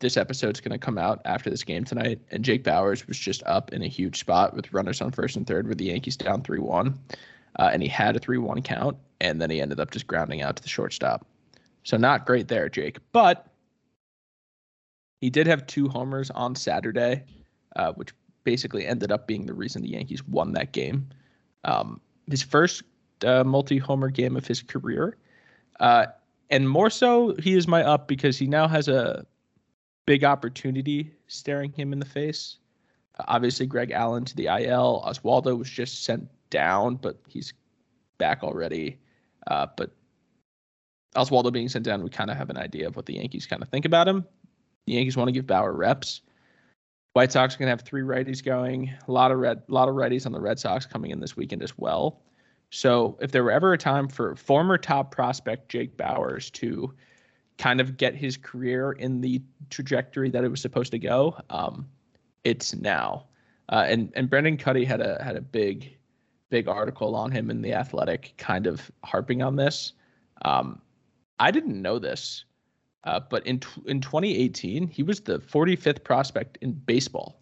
[0.00, 3.42] this episode's going to come out after this game tonight, and Jake Bauers was just
[3.44, 6.42] up in a huge spot with runners on first and third with the Yankees down
[6.42, 6.98] 3 1.
[7.58, 10.42] Uh, and he had a 3 1 count, and then he ended up just grounding
[10.42, 11.26] out to the shortstop.
[11.84, 12.98] So, not great there, Jake.
[13.12, 13.46] But
[15.20, 17.24] he did have two homers on Saturday,
[17.76, 18.12] uh, which
[18.44, 21.08] basically ended up being the reason the Yankees won that game.
[21.64, 22.82] Um, his first
[23.24, 25.16] uh, multi homer game of his career.
[25.80, 26.06] Uh,
[26.50, 29.26] and more so, he is my up because he now has a
[30.06, 32.58] big opportunity staring him in the face.
[33.28, 35.02] Obviously, Greg Allen to the IL.
[35.06, 37.52] Oswaldo was just sent down, but he's
[38.18, 38.98] back already.
[39.46, 39.90] Uh, but
[41.16, 43.62] Oswaldo being sent down, we kind of have an idea of what the Yankees kind
[43.62, 44.24] of think about him.
[44.86, 46.22] The Yankees want to give Bauer reps.
[47.12, 48.90] White Sox are going to have three righties going.
[49.06, 51.36] A lot of red, a lot of righties on the Red Sox coming in this
[51.36, 52.22] weekend as well.
[52.70, 56.94] So if there were ever a time for former top prospect Jake Bauers to
[57.58, 61.86] kind of get his career in the trajectory that it was supposed to go, um,
[62.44, 63.26] it's now.
[63.68, 65.96] Uh, and and Brendan Kuty had a had a big
[66.48, 69.92] big article on him in the Athletic, kind of harping on this.
[70.44, 70.80] Um,
[71.38, 72.44] I didn't know this,
[73.04, 77.40] uh, but in in 2018, he was the 45th prospect in baseball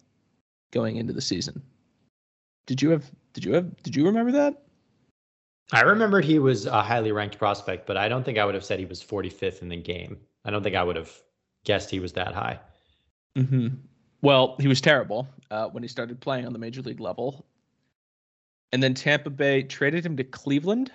[0.71, 1.61] going into the season.
[2.65, 3.11] Did you have?
[3.33, 3.83] Did you have?
[3.83, 4.63] Did you remember that?
[5.73, 8.65] I remembered he was a highly ranked prospect, but I don't think I would have
[8.65, 10.19] said he was 45th in the game.
[10.43, 11.11] I don't think I would have
[11.63, 12.59] guessed he was that high.
[13.37, 13.67] Mm-hmm.
[14.21, 17.45] Well, he was terrible uh, when he started playing on the major league level.
[18.73, 20.91] And then Tampa Bay traded him to Cleveland.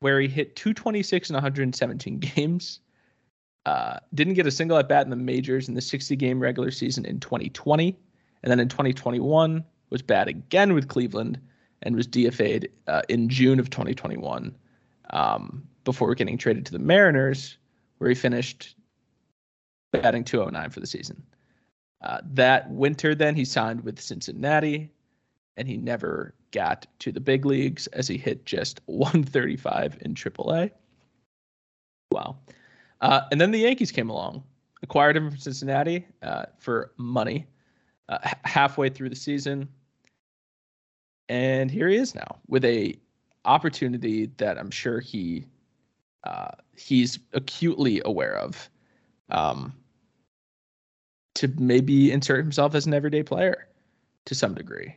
[0.00, 2.80] Where he hit 226 in 117 games.
[3.66, 6.70] Uh, didn't get a single at bat in the majors in the 60 game regular
[6.70, 7.98] season in 2020.
[8.42, 11.40] And then in 2021 was bad again with Cleveland
[11.82, 14.54] and was DFA'd uh, in June of 2021
[15.10, 17.56] um, before getting traded to the Mariners,
[17.98, 18.74] where he finished
[19.92, 21.22] batting 209 for the season.
[22.02, 24.90] Uh, that winter, then he signed with Cincinnati,
[25.58, 30.70] and he never got to the big leagues as he hit just 135 in AAA.
[32.10, 32.38] Wow.
[33.00, 34.42] Uh, and then the Yankees came along,
[34.82, 37.46] acquired him from Cincinnati uh, for money.
[38.08, 39.68] Uh, h- halfway through the season,
[41.28, 42.98] and here he is now with a
[43.44, 45.44] opportunity that I'm sure he
[46.24, 48.70] uh, he's acutely aware of
[49.28, 49.74] um,
[51.34, 53.68] to maybe insert himself as an everyday player
[54.24, 54.94] to some degree.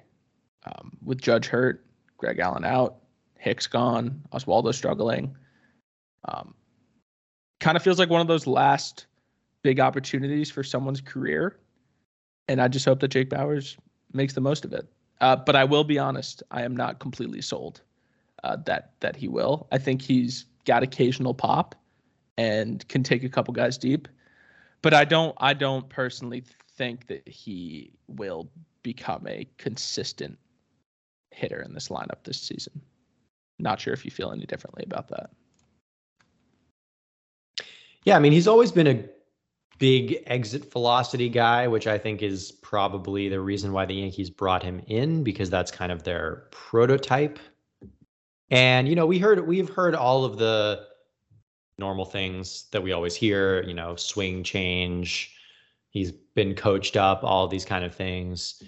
[0.65, 1.85] Um, with Judge hurt,
[2.17, 2.97] Greg Allen out,
[3.37, 5.35] Hicks gone, Oswaldo struggling.
[6.25, 6.53] Um,
[7.59, 9.07] kind of feels like one of those last
[9.63, 11.57] big opportunities for someone's career.
[12.47, 13.77] And I just hope that Jake Bauers
[14.13, 14.87] makes the most of it.
[15.21, 17.81] Uh, but I will be honest, I am not completely sold
[18.43, 19.67] uh, that that he will.
[19.71, 21.75] I think he's got occasional pop
[22.37, 24.07] and can take a couple guys deep,
[24.81, 26.43] but I don't I don't personally
[26.75, 28.49] think that he will
[28.81, 30.39] become a consistent
[31.31, 32.81] hitter in this lineup this season.
[33.59, 35.29] Not sure if you feel any differently about that.
[38.03, 39.05] Yeah, I mean, he's always been a
[39.77, 44.63] big exit velocity guy, which I think is probably the reason why the Yankees brought
[44.63, 47.39] him in because that's kind of their prototype.
[48.49, 50.85] And you know, we heard we've heard all of the
[51.77, 55.35] normal things that we always hear, you know, swing change,
[55.89, 58.61] he's been coached up, all these kind of things.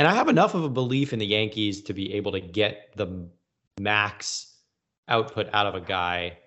[0.00, 2.88] And I have enough of a belief in the Yankees to be able to get
[2.96, 3.28] the
[3.78, 4.56] max
[5.08, 6.38] output out of a guy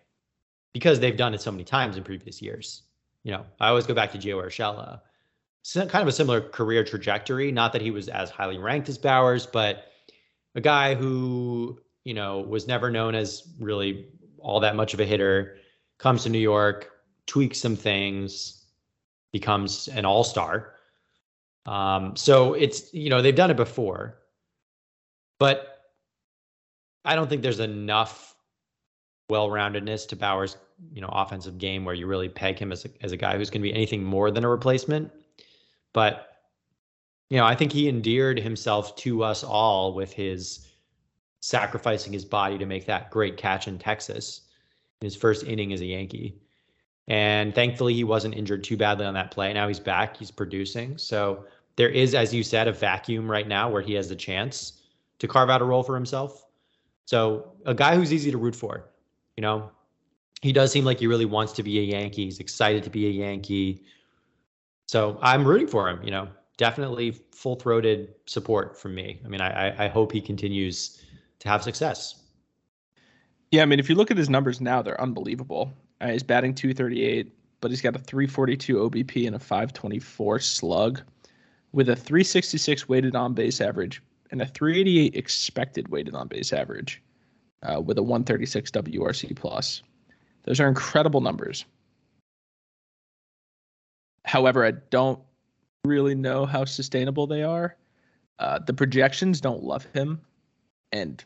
[0.73, 2.81] because they've done it so many times in previous years.
[3.21, 5.01] You know, I always go back to Gio Urshela.
[5.75, 7.51] kind of a similar career trajectory.
[7.51, 9.85] Not that he was as highly ranked as Bauers, but
[10.55, 14.07] a guy who, you know, was never known as really
[14.39, 15.57] all that much of a hitter,
[15.99, 16.89] comes to New York,
[17.27, 18.65] tweaks some things,
[19.31, 20.73] becomes an all star.
[21.65, 24.17] Um, so it's, you know, they've done it before,
[25.39, 25.81] but
[27.05, 28.35] I don't think there's enough
[29.29, 30.57] well-roundedness to Bauers
[30.91, 33.49] you know offensive game where you really peg him as a, as a guy who's
[33.49, 35.11] going to be anything more than a replacement.
[35.93, 36.29] But
[37.29, 40.67] you know, I think he endeared himself to us all with his
[41.39, 44.41] sacrificing his body to make that great catch in Texas
[45.01, 46.39] in his first inning as a Yankee.
[47.07, 49.51] And thankfully, he wasn't injured too badly on that play.
[49.51, 50.97] Now he's back, he's producing.
[50.97, 54.81] So there is, as you said, a vacuum right now where he has the chance
[55.19, 56.45] to carve out a role for himself.
[57.05, 58.89] So a guy who's easy to root for,
[59.35, 59.71] you know,
[60.41, 62.25] he does seem like he really wants to be a Yankee.
[62.25, 63.83] He's excited to be a Yankee.
[64.87, 66.03] So I'm rooting for him.
[66.03, 69.21] You know, definitely full throated support from me.
[69.25, 71.01] I mean, I, I hope he continues
[71.39, 72.23] to have success.
[73.51, 75.71] Yeah, I mean, if you look at his numbers now, they're unbelievable.
[76.01, 77.31] Uh, he's batting 238,
[77.61, 81.01] but he's got a 342 OBP and a 524 slug
[81.73, 87.01] with a 366 weighted on base average and a 388 expected weighted on base average
[87.63, 89.81] uh, with a 136 WRC plus.
[90.43, 91.65] Those are incredible numbers.
[94.25, 95.19] However, I don't
[95.83, 97.75] really know how sustainable they are.
[98.39, 100.19] Uh, the projections don't love him,
[100.91, 101.23] and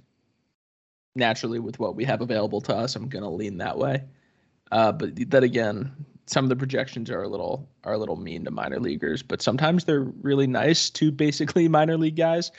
[1.15, 4.03] naturally, with what we have available to us, I'm gonna lean that way.
[4.71, 5.91] Uh, but then again,
[6.27, 9.41] some of the projections are a little are a little mean to minor leaguers, but
[9.41, 12.51] sometimes they're really nice to basically minor league guys.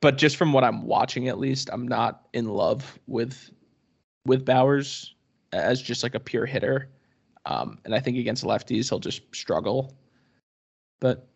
[0.00, 3.50] But just from what I'm watching, at least, I'm not in love with
[4.24, 5.10] with Bauers
[5.52, 6.88] as just like a pure hitter.
[7.46, 9.94] Um, and I think against lefties, he'll just struggle.
[10.98, 11.28] But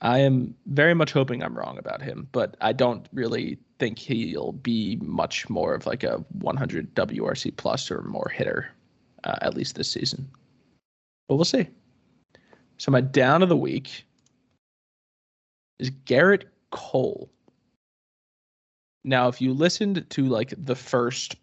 [0.00, 4.52] I am very much hoping I'm wrong about him, but I don't really think he'll
[4.52, 8.68] be much more of like a 100 WRC plus or more hitter,
[9.24, 10.28] uh, at least this season.
[11.28, 11.68] But we'll see.
[12.78, 14.04] So my down of the week
[15.78, 17.30] is Gerrit Cole.
[19.04, 21.36] Now, if you listened to like the first,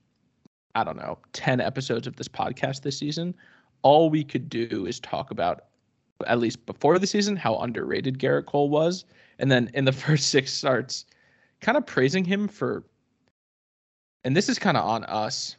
[0.76, 3.36] I don't know, 10 episodes of this podcast this season,
[3.82, 5.66] all we could do is talk about,
[6.28, 9.06] at least before the season, how underrated Gerrit Cole was.
[9.40, 11.06] And then in the first six starts,
[11.62, 12.84] kind of praising him for,
[14.24, 15.56] and this is kind of on us,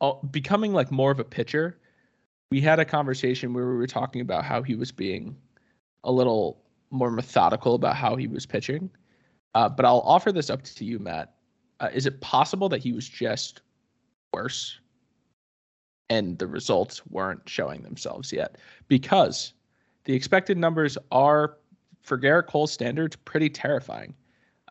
[0.00, 1.78] uh, becoming like more of a pitcher.
[2.50, 5.36] We had a conversation where we were talking about how he was being
[6.04, 8.90] a little more methodical about how he was pitching.
[9.54, 11.34] Uh, but I'll offer this up to you, Matt.
[11.80, 13.62] Uh, is it possible that he was just
[14.32, 14.78] worse
[16.08, 18.56] and the results weren't showing themselves yet
[18.88, 19.52] because
[20.04, 21.56] the expected numbers are
[22.02, 24.14] for Gerrit Cole's standards pretty terrifying.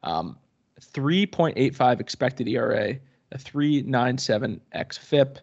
[0.04, 0.38] Um,
[0.80, 2.96] 3.85 expected ERA,
[3.32, 5.38] a 3.97 xFIP.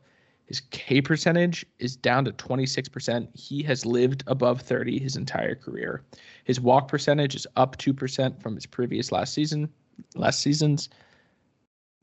[0.52, 3.26] His K percentage is down to 26%.
[3.34, 6.02] He has lived above 30 his entire career.
[6.44, 9.72] His walk percentage is up 2% from his previous last season,
[10.14, 10.90] last season's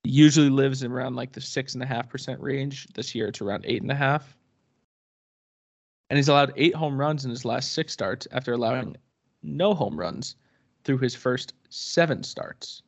[0.04, 2.88] usually lives around like the six and a half percent range.
[2.96, 4.36] This year it's around eight and a half.
[6.10, 8.98] And he's allowed eight home runs in his last six starts after allowing
[9.44, 10.38] no home runs
[10.86, 12.82] through his first seven starts.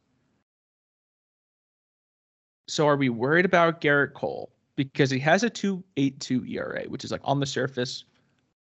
[2.68, 4.52] So are we worried about Gerrit Cole?
[4.76, 8.06] Because he has a 2.82 ERA, which is like on the surface,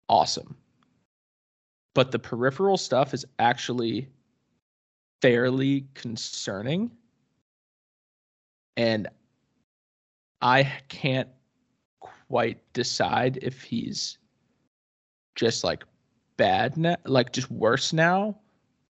[0.09, 0.57] awesome.
[1.95, 4.09] But the peripheral stuff is actually
[5.21, 6.93] fairly concerning
[8.79, 9.09] and
[10.41, 11.29] I can't
[12.01, 14.19] quite decide if he's
[15.35, 15.83] just like
[16.37, 18.39] bad now, like just worse now,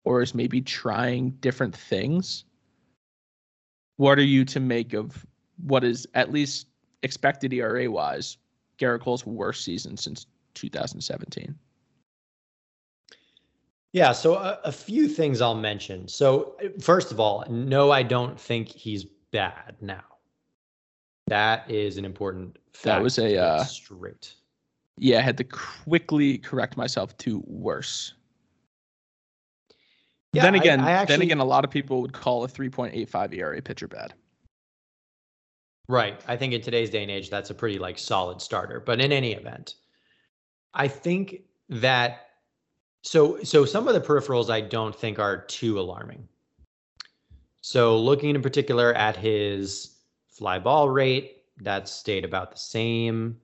[0.03, 2.43] or is maybe trying different things.
[3.95, 5.25] What are you to make of
[5.65, 6.67] what is at least
[7.03, 8.37] expected ERA wise
[8.79, 11.55] Gerrit Cole's worst season since 2017?
[13.93, 16.07] Yeah, so a, a, few things I'll mention.
[16.07, 20.03] So, first of all, no, I don't think he's bad now.
[21.27, 24.33] That is an important That was a uh, straight.
[24.97, 28.13] Yeah, I had to quickly correct myself to worse.
[30.33, 32.47] Yeah, then again, I, I actually, then again, a lot of people would call a
[32.47, 34.13] 3.85 ERA pitcher bad.
[35.87, 36.19] Right.
[36.27, 38.79] I think in today's day and age, that's a pretty like solid starter.
[38.79, 39.75] But in any event,
[40.73, 42.27] I think that
[43.03, 46.27] so so some of the peripherals I don't think are too alarming.
[47.61, 49.97] So looking in particular at his
[50.29, 53.37] fly ball rate, that stayed about the same.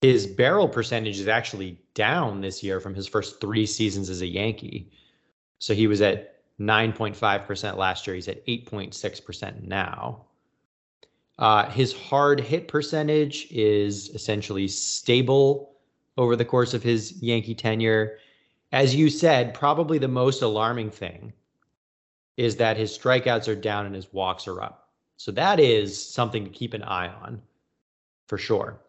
[0.00, 4.26] His barrel percentage is actually down this year from his first three seasons as a
[4.26, 4.90] Yankee.
[5.58, 8.14] So he was at 9.5% last year.
[8.14, 10.24] He's at 8.6% now.
[11.38, 15.72] Uh, his hard hit percentage is essentially stable
[16.16, 18.18] over the course of his Yankee tenure.
[18.72, 21.32] As you said, probably the most alarming thing
[22.36, 24.90] is that his strikeouts are down and his walks are up.
[25.16, 27.40] So that is something to keep an eye on
[28.26, 28.80] for sure.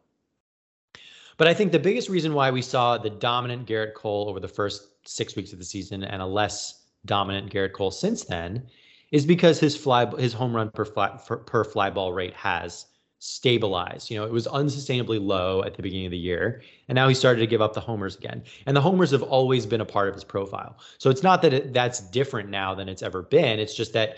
[1.38, 4.48] But I think the biggest reason why we saw the dominant Gerrit Cole over the
[4.48, 8.68] first six weeks of the season and a less dominant Gerrit Cole since then
[9.16, 12.88] is because his fly his home run per fly, per fly ball rate has
[13.20, 14.12] stabilized.
[14.12, 17.16] You know, it was unsustainably low at the beginning of the year, and now he
[17.16, 18.44] started to give up the homers again.
[18.66, 20.78] And the homers have always been a part of his profile.
[20.98, 23.58] So it's not that it, that's different now than it's ever been.
[23.58, 24.18] It's just that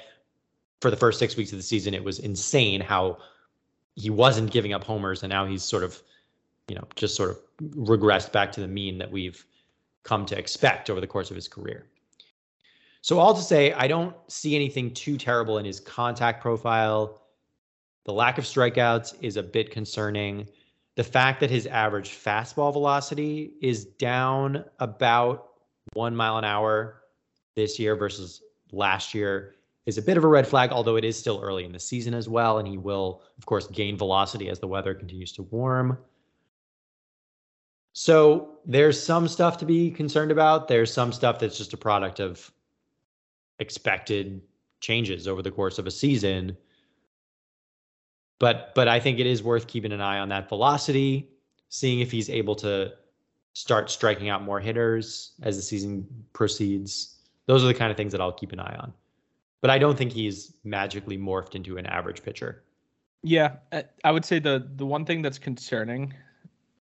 [0.81, 3.19] for the first six weeks of the season, it was insane how
[3.93, 6.01] he wasn't giving up homers, and now he's sort of,
[6.69, 9.45] you know, just sort of regressed back to the mean that we've
[10.01, 11.85] come to expect over the course of his career.
[13.07, 17.21] So all to say, I don't see anything too terrible in his contact profile.
[18.03, 20.49] The lack of strikeouts is a bit concerning.
[20.95, 25.51] The fact that his average fastball velocity is down about
[25.93, 27.03] one mile an hour
[27.55, 28.41] this year versus
[28.73, 29.55] last year
[29.85, 32.13] is a bit of a red flag, although it is still early in the season
[32.13, 32.57] as well.
[32.57, 35.97] And he will, of course, gain velocity as the weather continues to warm.
[37.93, 40.67] So there's some stuff to be concerned about.
[40.67, 42.51] There's some stuff that's just a product of
[43.59, 44.41] expected
[44.79, 46.57] changes over the course of a season.
[48.39, 51.29] But but I think it is worth keeping an eye on that velocity,
[51.69, 52.93] seeing if he's able to
[53.53, 57.15] start striking out more hitters as the season proceeds.
[57.47, 58.93] Those are the kind of things that I'll keep an eye on.
[59.61, 62.63] But I don't think he's magically morphed into an average pitcher.
[63.23, 63.55] Yeah,
[64.03, 66.13] I would say the the one thing that's concerning,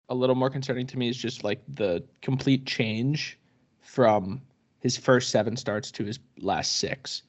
[0.09, 3.39] a little more concerning to me, is just like the complete change
[3.81, 4.41] from
[4.79, 7.23] his first seven starts to his last six.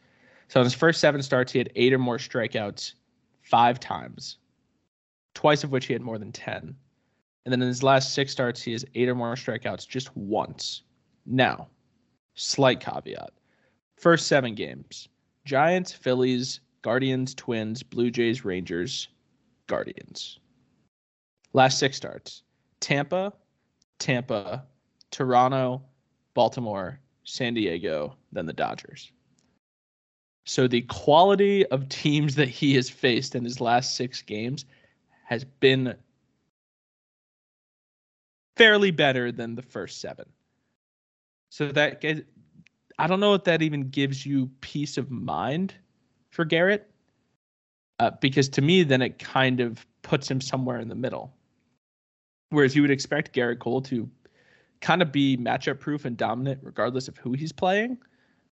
[0.48, 2.94] So in his first seven starts, he had eight or more strikeouts
[3.42, 4.38] five times,
[5.34, 6.74] twice of which he had more than 10.
[7.44, 10.82] And then in his last six starts, he has eight or more strikeouts just once.
[11.26, 11.68] Now,
[12.34, 13.30] slight caveat
[14.00, 15.08] first seven games
[15.44, 19.08] Giants, Phillies, Guardians, Twins, Blue Jays, Rangers,
[19.66, 20.38] Guardians.
[21.52, 22.42] Last six starts
[22.80, 23.32] Tampa,
[23.98, 24.64] Tampa,
[25.10, 25.82] Toronto,
[26.34, 29.12] Baltimore, San Diego, than the Dodgers.
[30.46, 34.64] So the quality of teams that he has faced in his last six games
[35.24, 35.94] has been
[38.56, 40.26] fairly better than the first seven.
[41.50, 42.02] So that
[42.98, 45.74] I don't know if that even gives you peace of mind
[46.30, 46.82] for Gerrit,
[47.98, 51.32] uh, because to me, then it kind of puts him somewhere in the middle.
[52.50, 54.10] Whereas you would expect Gerrit Cole to
[54.80, 57.98] kind of be matchup proof and dominant regardless of who he's playing.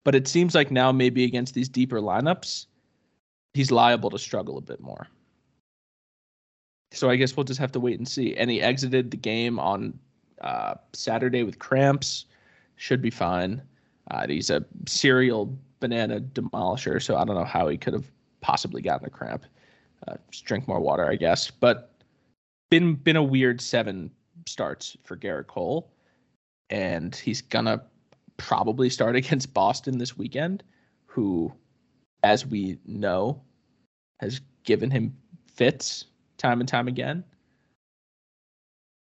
[0.04, 2.66] But it seems like now maybe against these deeper lineups,
[3.54, 5.08] he's liable to struggle a bit more.
[6.92, 8.36] So I guess we'll just have to wait and see.
[8.36, 9.98] And he exited the game on
[10.40, 12.26] uh, Saturday with cramps.
[12.76, 13.62] Should be fine.
[14.10, 18.10] Uh, he's a serial banana demolisher, so I don't know how he could have
[18.40, 19.44] possibly gotten a cramp.
[20.06, 21.50] Uh, just drink more water, I guess.
[21.50, 21.90] But
[22.70, 24.10] been been a weird seven
[24.46, 25.90] starts for Gerrit Cole
[26.70, 27.82] and he's gonna
[28.36, 30.62] probably start against Boston this weekend,
[31.06, 31.52] who,
[32.22, 33.42] as we know,
[34.20, 36.06] has given him fits
[36.38, 37.24] time and time again.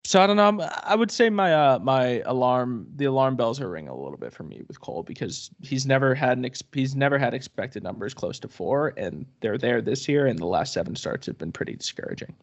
[0.06, 0.68] So I don't know.
[0.84, 4.34] I would say my uh, my alarm the alarm bells are ringing a little bit
[4.34, 8.14] for me with Cole because he's never had an ex- he's never had expected numbers
[8.14, 10.28] close to four, and they're there this year.
[10.28, 12.36] And the last seven starts have been pretty discouraging.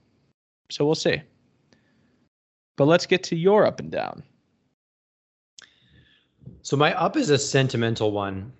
[0.70, 1.20] So we'll see.
[2.78, 4.22] But let's get to your up and down.
[6.62, 8.52] So my up is a sentimental one.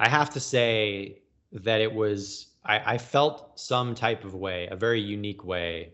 [0.00, 4.76] I have to say that it was I, I felt some type of way, a
[4.76, 5.92] very unique way,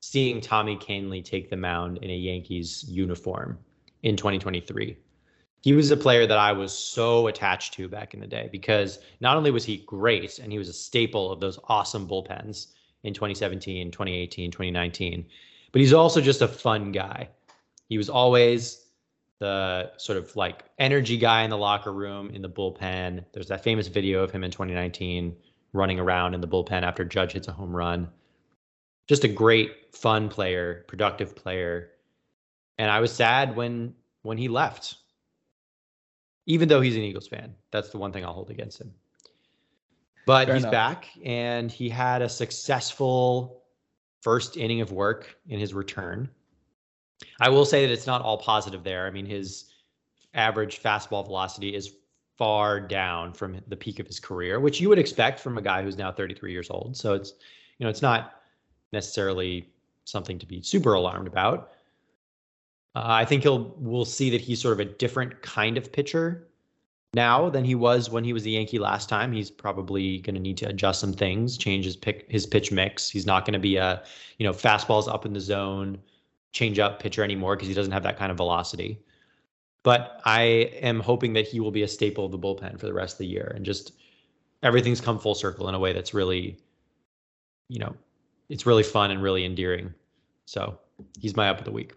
[0.00, 3.58] seeing Tommy Kahnle take the mound in a Yankees uniform
[4.02, 4.96] in 2023.
[5.62, 9.00] He was a player that I was so attached to back in the day because
[9.20, 12.68] not only was he great and he was a staple of those awesome bullpens
[13.02, 15.26] in 2017, 2018, 2019,
[15.72, 17.28] but he's also just a fun guy.
[17.88, 18.85] He was always
[19.38, 23.24] the sort of like energy guy in the locker room in the bullpen.
[23.32, 25.36] There's that famous video of him in 2019
[25.72, 28.08] running around in the bullpen after Judge hits a home run.
[29.06, 31.90] Just a great, fun player, productive player.
[32.78, 34.96] And I was sad when when he left.
[36.46, 38.92] Even though he's an Eagles fan, that's the one thing I'll hold against him.
[40.26, 40.72] But Fair he's enough.
[40.72, 43.62] back and he had a successful
[44.22, 46.28] first inning of work in his return.
[47.40, 49.06] I will say that it's not all positive there.
[49.06, 49.66] I mean, his
[50.34, 51.94] average fastball velocity is
[52.36, 55.82] far down from the peak of his career, which you would expect from a guy
[55.82, 56.96] who's now 33 years old.
[56.96, 57.32] So it's,
[57.78, 58.42] you know, it's not
[58.92, 59.70] necessarily
[60.04, 61.72] something to be super alarmed about.
[62.94, 66.48] Uh, I think he'll we'll see that he's sort of a different kind of pitcher
[67.12, 69.32] now than he was when he was the Yankee last time.
[69.32, 73.10] He's probably going to need to adjust some things, change his pick his pitch mix.
[73.10, 74.02] He's not going to be a,
[74.38, 75.98] you know, fastballs up in the zone,
[76.52, 79.00] change up pitcher anymore because he doesn't have that kind of velocity.
[79.82, 80.42] But I
[80.82, 83.18] am hoping that he will be a staple of the bullpen for the rest of
[83.18, 83.92] the year and just
[84.62, 86.58] everything's come full circle in a way that's really,
[87.68, 87.94] you know,
[88.48, 89.92] it's really fun and really endearing.
[90.46, 90.78] So
[91.18, 91.94] he's my up of the week.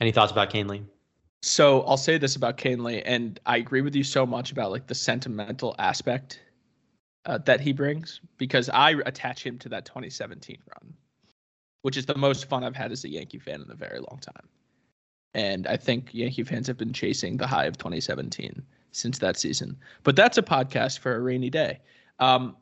[0.00, 0.84] Any thoughts about Kahnle?
[1.42, 4.86] So I'll say this about Kahnle, and I agree with you so much about like
[4.86, 6.40] the sentimental aspect
[7.24, 10.94] uh, that he brings because I attach him to that 2017 run,
[11.86, 14.18] which is the most fun I've had as a Yankee fan in a very long
[14.20, 14.48] time.
[15.34, 18.60] And I think Yankee fans have been chasing the high of 2017
[18.90, 19.76] since that season.
[20.02, 21.78] But that's a podcast for a rainy day.
[22.18, 22.56] Um,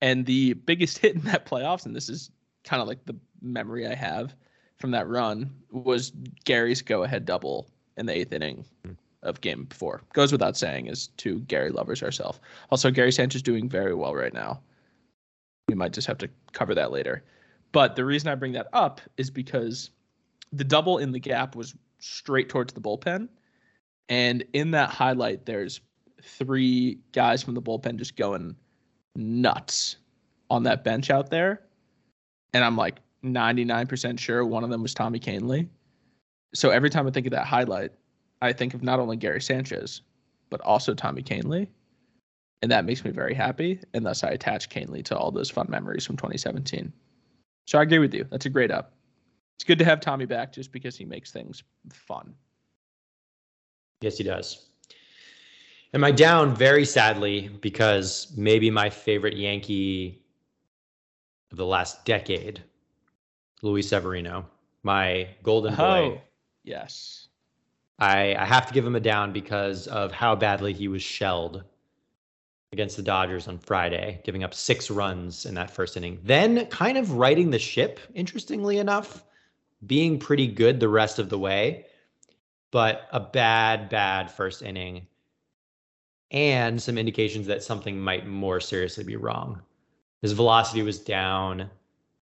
[0.00, 2.32] and the biggest hit in that playoffs, and this is
[2.64, 4.34] kind of like the memory I have
[4.76, 6.10] from that run, was
[6.44, 8.64] Gary's go ahead double in the eighth inning
[9.22, 10.02] of game four.
[10.14, 12.40] Goes without saying, as two Gary lovers ourselves.
[12.72, 14.62] Also, Gary Sanchez doing very well right now.
[15.68, 17.22] We might just have to cover that later.
[17.72, 19.90] But the reason I bring that up is because
[20.52, 23.28] the double in the gap was straight towards the bullpen.
[24.08, 25.80] And in that highlight, there's
[26.22, 28.56] three guys from the bullpen just going
[29.14, 29.96] nuts
[30.50, 31.62] on that bench out there.
[32.54, 35.68] And I'm like 99% sure one of them was Tommy Kahnle.
[36.54, 37.90] So every time I think of that highlight,
[38.40, 40.02] I think of not only Gary Sanchez,
[40.50, 41.66] but also Tommy Kahnle.
[42.62, 43.80] And that makes me very happy.
[43.92, 46.92] And thus I attach Kahnle to all those fun memories from 2017.
[47.66, 48.26] So I agree with you.
[48.30, 48.92] That's a great up.
[49.56, 51.62] It's good to have Tommy back just because he makes things
[51.92, 52.34] fun.
[54.00, 54.66] Yes, he does.
[55.94, 60.22] Am I down very sadly because maybe my favorite Yankee
[61.50, 62.62] of the last decade,
[63.62, 64.46] Luis Severino,
[64.82, 65.82] my golden oh, boy.
[65.82, 66.20] Oh,
[66.64, 67.28] yes.
[67.98, 71.64] I, I have to give him a down because of how badly he was shelled
[72.76, 76.18] against the Dodgers on Friday, giving up six runs in that first inning.
[76.22, 79.24] Then kind of righting the ship, interestingly enough,
[79.86, 81.86] being pretty good the rest of the way,
[82.70, 85.06] but a bad, bad first inning
[86.32, 89.62] and some indications that something might more seriously be wrong.
[90.20, 91.70] His velocity was down.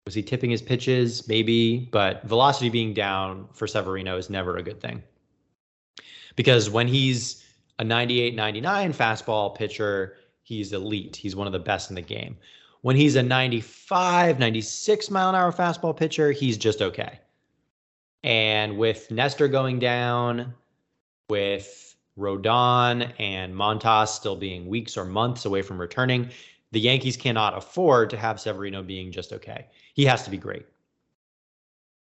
[0.06, 1.28] Was he tipping his pitches?
[1.28, 5.04] Maybe, but velocity being down for Severino is never a good thing.
[6.36, 7.46] Because when he's
[7.78, 10.16] a 98 99 fastball pitcher,
[10.52, 11.16] he's elite.
[11.16, 12.38] He's one of the best in the game.
[12.82, 17.20] When he's a 95, 96 mile an hour fastball pitcher, he's just okay.
[18.24, 20.54] And with Nestor going down,
[21.30, 26.30] with Rodon and Montas still being weeks or months away from returning,
[26.72, 29.68] the Yankees cannot afford to have Severino being just okay.
[29.94, 30.66] He has to be great.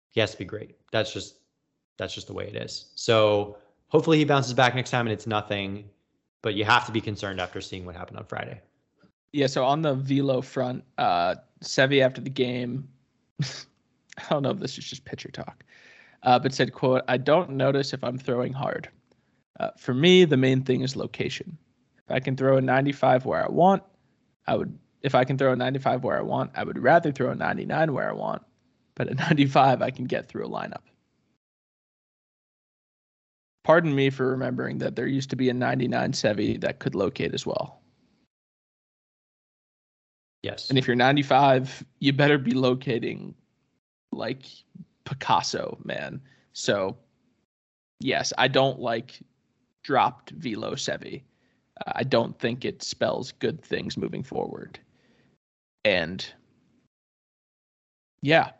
[0.09, 0.75] He has to be great.
[0.91, 1.35] That's just
[1.97, 2.85] that's just the way it is.
[2.95, 3.57] So
[3.89, 5.87] hopefully he bounces back next time and it's nothing,
[6.43, 8.61] but you have to be concerned after seeing what happened on Friday.
[9.31, 12.87] Yeah, so on the velo front, uh Sevy after the game,
[13.41, 15.63] I don't know if this is just pitcher talk,
[16.21, 18.89] uh, but said, quote, I don't notice if I'm throwing hard.
[19.59, 21.57] Uh, for me, the main thing is location.
[22.05, 23.83] If I can throw a 95 where I want,
[24.45, 24.77] I would.
[25.01, 27.93] If I can throw a 95 where I want, I would rather throw a 99
[27.93, 28.41] where I want.
[28.95, 30.83] But at 95, I can get through a lineup.
[33.63, 37.33] Pardon me for remembering that there used to be a 99 Sevy that could locate
[37.33, 37.81] as well.
[40.41, 40.69] Yes.
[40.69, 43.33] And if you're 95, you better be locating
[44.11, 44.43] like
[45.05, 46.21] Picasso, man.
[46.51, 46.97] So,
[48.01, 49.21] yes, I don't like
[49.83, 51.23] dropped velo Sevy.
[51.85, 54.77] Uh, I don't think it spells good things moving forward.
[55.85, 56.25] And
[58.21, 58.51] yeah,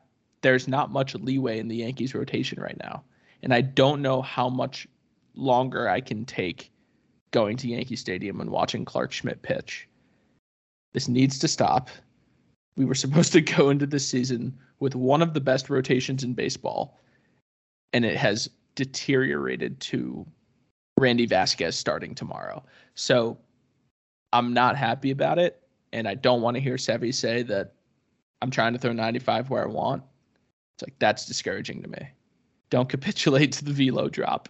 [0.41, 3.03] there's not much leeway in the Yankees rotation right now.
[3.43, 4.87] And I don't know how much
[5.35, 6.71] longer I can take
[7.31, 9.87] going to Yankee Stadium and watching Clarke Schmidt pitch.
[10.93, 11.89] This needs to stop.
[12.77, 16.33] We were supposed to go into this season with one of the best rotations in
[16.33, 16.99] baseball,
[17.91, 20.25] and it has deteriorated to
[20.97, 22.63] Randy Vasquez starting tomorrow.
[22.95, 23.37] So
[24.31, 25.61] I'm not happy about it,
[25.91, 27.73] and I don't want to hear Sevy say that
[28.41, 30.03] I'm trying to throw 95 where I want.
[30.75, 32.09] It's like that's discouraging to me.
[32.69, 34.49] Don't capitulate to the velo drop.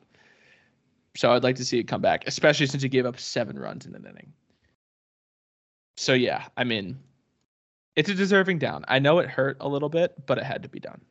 [1.15, 3.85] So I'd like to see it come back, especially since he gave up seven runs
[3.85, 4.33] in an inning.
[5.97, 6.97] So yeah, I mean,
[7.95, 8.83] it's a deserving down.
[8.87, 11.01] I know it hurt a little bit, but it had to be done.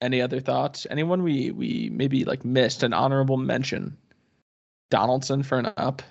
[0.00, 0.86] Any other thoughts?
[0.90, 3.96] Anyone we we maybe like missed an honorable mention?
[4.90, 6.02] Donaldson for an up.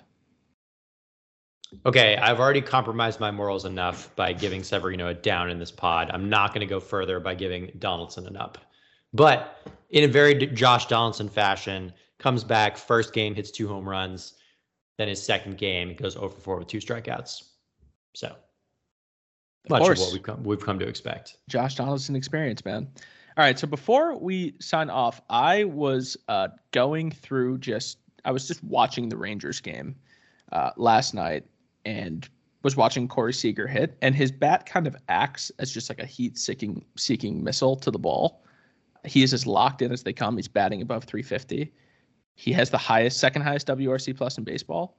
[1.86, 6.10] Okay, I've already compromised my morals enough by giving Severino a down in this pod.
[6.12, 8.58] I'm not going to go further by giving Donaldson an up.
[9.14, 9.58] But
[9.92, 14.34] in a very Josh Donaldson fashion, comes back, first game, hits two home runs.
[14.98, 17.44] Then his second game goes over 4 with two strikeouts.
[18.14, 21.38] So Of much of what we've come we've come to expect.
[21.48, 22.88] Josh Donaldson experience, man.
[23.36, 28.46] All right, so before we sign off, I was uh, going through just I was
[28.46, 29.96] just watching the Rangers game
[30.52, 31.44] uh, last night
[31.84, 32.28] and
[32.62, 36.06] was watching Corey Seager hit, and his bat kind of acts as just like a
[36.06, 38.42] heat seeking seeking missile to the ball.
[39.04, 40.36] He is as locked in as they come.
[40.36, 41.72] He's batting above 350.
[42.34, 44.96] He has the highest, second highest WRC plus in baseball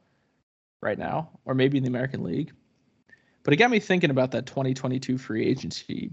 [0.81, 2.51] right now, or maybe in the American League.
[3.43, 6.11] But it got me thinking about that 2022 free agency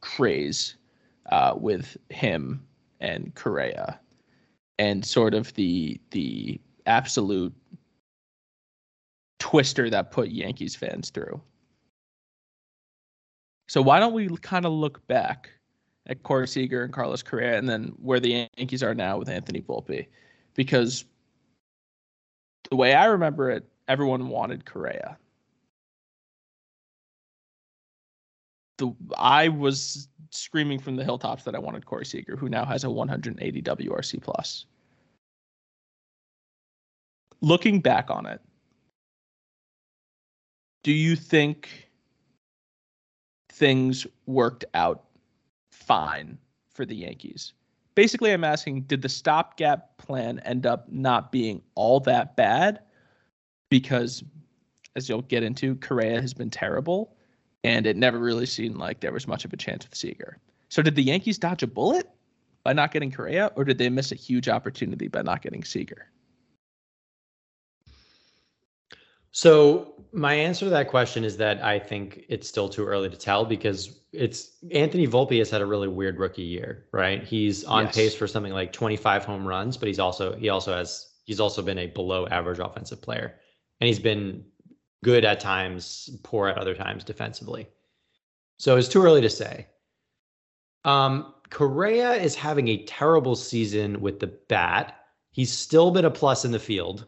[0.00, 0.76] craze
[1.30, 2.66] uh, with him
[3.00, 3.98] and Correa,
[4.78, 7.54] and sort of the the absolute
[9.38, 11.40] twister that put Yankees fans through.
[13.68, 15.50] So why don't we kind of look back
[16.06, 19.60] at Corey Seager and Carlos Correa, and then where the Yankees are now with Anthony
[19.60, 20.06] Volpe,
[20.54, 21.04] because
[22.70, 25.18] the way I remember it, everyone wanted Correa.
[28.78, 32.84] The I was screaming from the hilltops that I wanted Corey Seager, who now has
[32.84, 34.66] a 180 WRC plus.
[37.42, 38.40] Looking back on it,
[40.82, 41.90] do you think
[43.50, 45.04] things worked out
[45.90, 46.38] fine
[46.72, 47.52] for the Yankees?
[47.96, 52.78] Basically, I'm asking did the stopgap plan end up not being all that bad?
[53.70, 54.22] Because,
[54.94, 57.16] as you'll get into, Correa has been terrible,
[57.64, 60.38] and it never really seemed like there was much of a chance with Seager.
[60.68, 62.08] So, did the Yankees dodge a bullet
[62.62, 66.06] by not getting Correa, or did they miss a huge opportunity by not getting Seager?
[69.32, 73.16] So my answer to that question is that I think it's still too early to
[73.16, 77.22] tell because it's Anthony Volpe has had a really weird rookie year, right?
[77.22, 77.94] He's on yes.
[77.94, 81.62] pace for something like 25 home runs, but he's also he also has he's also
[81.62, 83.36] been a below average offensive player.
[83.80, 84.44] And he's been
[85.04, 87.68] good at times, poor at other times defensively.
[88.58, 89.68] So it's too early to say.
[90.84, 94.96] Um, Correa is having a terrible season with the bat.
[95.32, 97.06] He's still been a plus in the field.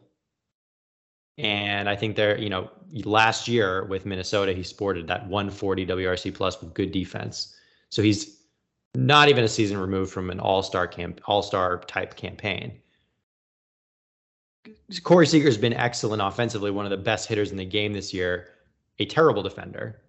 [1.38, 2.70] And I think there, you know,
[3.04, 7.56] last year with Minnesota, he sported that 140 WRC plus with good defense.
[7.88, 8.42] So he's
[8.94, 12.78] not even a season removed from an all-star camp, all-star type campaign.
[15.02, 18.48] Corey Seager's been excellent offensively, one of the best hitters in the game this year,
[18.98, 20.02] a terrible defender.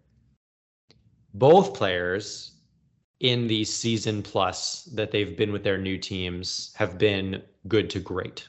[1.34, 2.52] Both players
[3.22, 8.00] in the season plus that they've been with their new teams have been good to
[8.00, 8.48] great.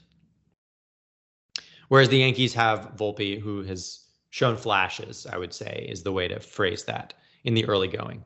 [1.88, 6.28] Whereas the Yankees have Volpe, who has shown flashes, I would say, is the way
[6.28, 7.14] to phrase that
[7.44, 8.24] in the early going.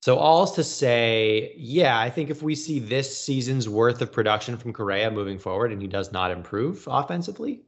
[0.00, 4.56] So all's to say, yeah, I think if we see this season's worth of production
[4.56, 7.62] from Correa moving forward and he does not improve offensively,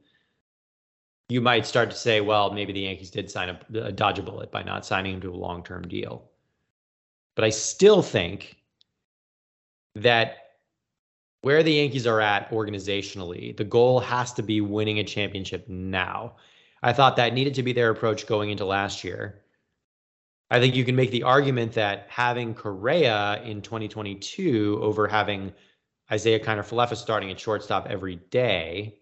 [1.29, 4.23] you might start to say, well, maybe the Yankees did sign a, a dodge a
[4.23, 6.29] bullet by not signing him to a long-term deal.
[7.35, 8.57] But I still think
[9.95, 10.40] that
[11.41, 16.35] where the Yankees are at organizationally, the goal has to be winning a championship now.
[16.83, 19.41] I thought that needed to be their approach going into last year.
[20.49, 25.53] I think you can make the argument that having Correa in 2022 over having
[26.11, 28.99] Isaiah Kiner-Falefa starting at shortstop every day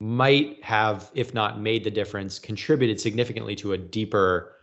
[0.00, 4.54] might have, if not made the difference, contributed significantly to a deeper,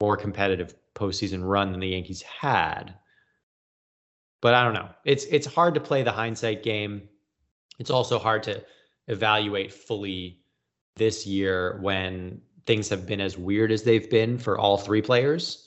[0.00, 2.94] more competitive postseason run than the Yankees had
[4.46, 4.88] but I don't know.
[5.04, 7.08] It's it's hard to play the hindsight game.
[7.80, 8.64] It's also hard to
[9.08, 10.38] evaluate fully
[10.94, 15.66] this year when things have been as weird as they've been for all three players.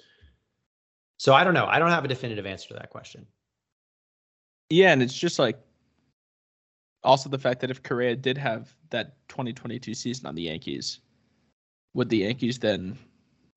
[1.17, 1.65] So I don't know.
[1.65, 3.25] I don't have a definitive answer to that question.
[4.69, 5.59] Yeah, and it's just like
[7.03, 11.01] also the fact that if Correa did have that 2022 season on the Yankees,
[11.95, 12.97] would the Yankees then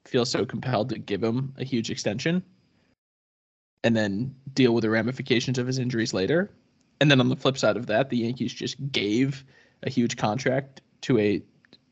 [0.04, 2.42] feel so compelled to give him a huge extension?
[3.84, 6.50] And then deal with the ramifications of his injuries later.
[7.00, 9.44] And then on the flip side of that, the Yankees just gave
[9.82, 11.42] a huge contract to a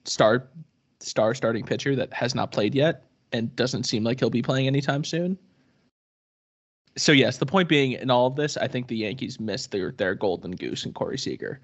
[0.04, 0.48] star
[1.00, 4.66] star starting pitcher that has not played yet and doesn't seem like he'll be playing
[4.66, 5.38] anytime soon.
[6.96, 9.92] So yes, the point being in all of this, I think the Yankees missed their
[9.92, 11.60] their golden goose in Corey Seager.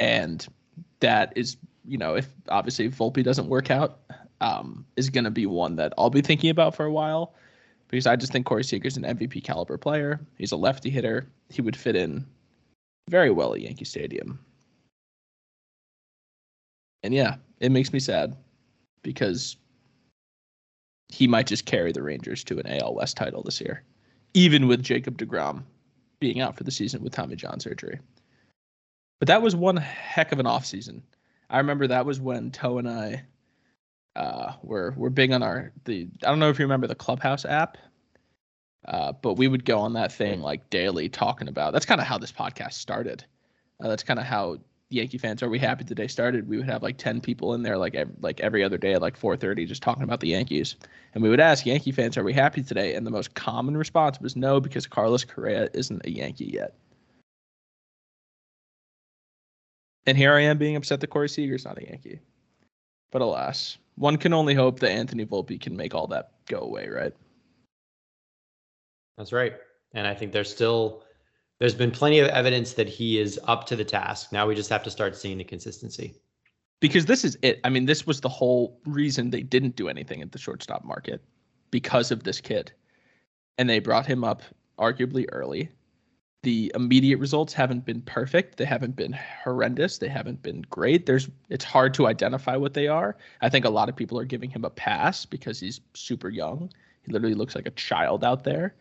[0.00, 0.46] And
[1.00, 1.56] that is,
[1.86, 4.00] you know, if obviously Volpe doesn't work out,
[4.40, 7.34] um, is going to be one that I'll be thinking about for a while
[7.92, 10.18] because I just think Corey Seager's an MVP caliber player.
[10.38, 11.28] He's a lefty hitter.
[11.50, 12.26] He would fit in
[13.10, 14.40] very well at Yankee Stadium.
[17.02, 18.34] And yeah, it makes me sad
[19.02, 19.56] because
[21.10, 23.82] he might just carry the Rangers to an AL West title this year,
[24.32, 25.62] even with Jacob DeGrom
[26.18, 28.00] being out for the season with Tommy John surgery.
[29.18, 31.02] But that was one heck of an offseason.
[31.50, 33.24] I remember that was when Toh and I
[34.16, 37.44] uh, we're we're big on our the I don't know if you remember the Clubhouse
[37.44, 37.78] app,
[38.86, 41.72] uh, but we would go on that thing like daily talking about.
[41.72, 43.24] That's kind of how this podcast started.
[43.80, 44.58] Uh, that's kind of how
[44.90, 46.46] Yankee fans are we happy today started.
[46.46, 49.02] We would have like ten people in there like every, like every other day at
[49.02, 50.76] like 4:30 just talking about the Yankees,
[51.14, 54.20] and we would ask Yankee fans, "Are we happy today?" And the most common response
[54.20, 56.74] was no because Carlos Correa isn't a Yankee yet.
[60.06, 62.18] And here I am being upset that Corey Seager's not a Yankee.
[63.12, 66.88] But alas, one can only hope that Anthony Volpe can make all that go away,
[66.88, 67.12] right?
[69.16, 69.54] That's right.
[69.94, 71.04] And I think there's still
[71.58, 74.32] there's been plenty of evidence that he is up to the task.
[74.32, 76.14] Now we just have to start seeing the consistency.
[76.80, 77.60] Because this is it.
[77.62, 81.22] I mean, this was the whole reason they didn't do anything at the shortstop market
[81.70, 82.72] because of this kid.
[83.58, 84.42] And they brought him up
[84.78, 85.68] arguably early.
[86.42, 88.56] The immediate results haven't been perfect.
[88.56, 89.98] They haven't been horrendous.
[89.98, 91.06] They haven't been great.
[91.06, 93.16] There's it's hard to identify what they are.
[93.42, 96.70] I think a lot of people are giving him a pass because he's super young.
[97.02, 98.74] He literally looks like a child out there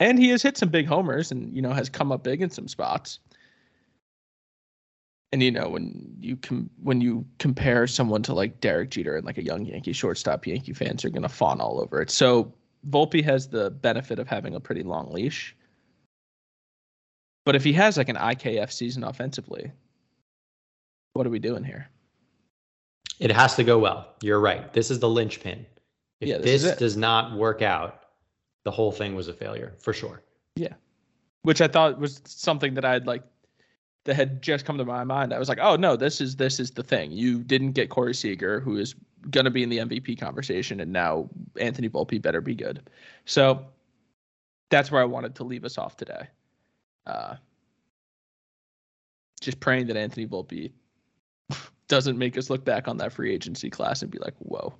[0.00, 2.50] and he has hit some big homers and you know has come up big in
[2.50, 3.20] some spots
[5.32, 9.24] and you know when you com- when you compare someone to like Derek Jeter and
[9.24, 12.10] like a young Yankee shortstop, Yankee fans are gonna fawn all over it.
[12.10, 12.52] So
[12.90, 15.56] Volpe has the benefit of having a pretty long leash.
[17.44, 19.72] But if he has like an IKF season offensively,
[21.12, 21.88] what are we doing here?
[23.18, 24.14] It has to go well.
[24.22, 24.72] You're right.
[24.72, 25.66] This is the linchpin.
[26.20, 28.04] If Yeah, this this does not work out,
[28.64, 30.22] the whole thing was a failure for sure.
[30.56, 30.74] Yeah.
[31.42, 33.24] Which I thought was something that I'd like
[34.04, 35.32] that had just come to my mind.
[35.32, 37.12] I was like, oh no, this is this is the thing.
[37.12, 38.94] You didn't get Corey Seager, who is
[39.30, 41.28] gonna be in the MVP conversation, and now
[41.60, 42.88] Anthony Volpe better be good.
[43.24, 43.66] So
[44.70, 46.28] that's where I wanted to leave us off today.
[47.06, 47.36] Uh,
[49.40, 50.72] just praying that Anthony Volpe
[51.88, 54.74] doesn't make us look back on that free agency class and be like, whoa.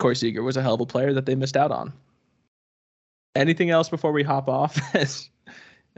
[0.00, 1.92] Corey Seager was a hell of a player that they missed out on
[3.36, 4.78] anything else before we hop off?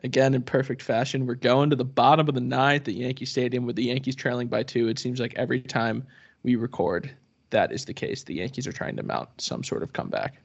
[0.04, 3.66] Again, in perfect fashion, we're going to the bottom of the ninth at Yankee Stadium
[3.66, 4.88] with the Yankees trailing by two.
[4.88, 6.06] It seems like every time
[6.44, 7.10] we record,
[7.50, 8.22] that is the case.
[8.22, 10.40] The Yankees are trying to mount some sort of comeback.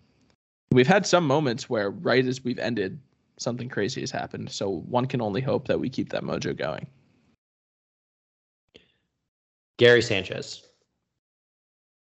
[0.72, 3.00] We've had some moments where, right as we've ended,
[3.38, 4.52] something crazy has happened.
[4.52, 6.88] So one can only hope that we keep that mojo going.
[9.78, 10.64] Gary Sanchez.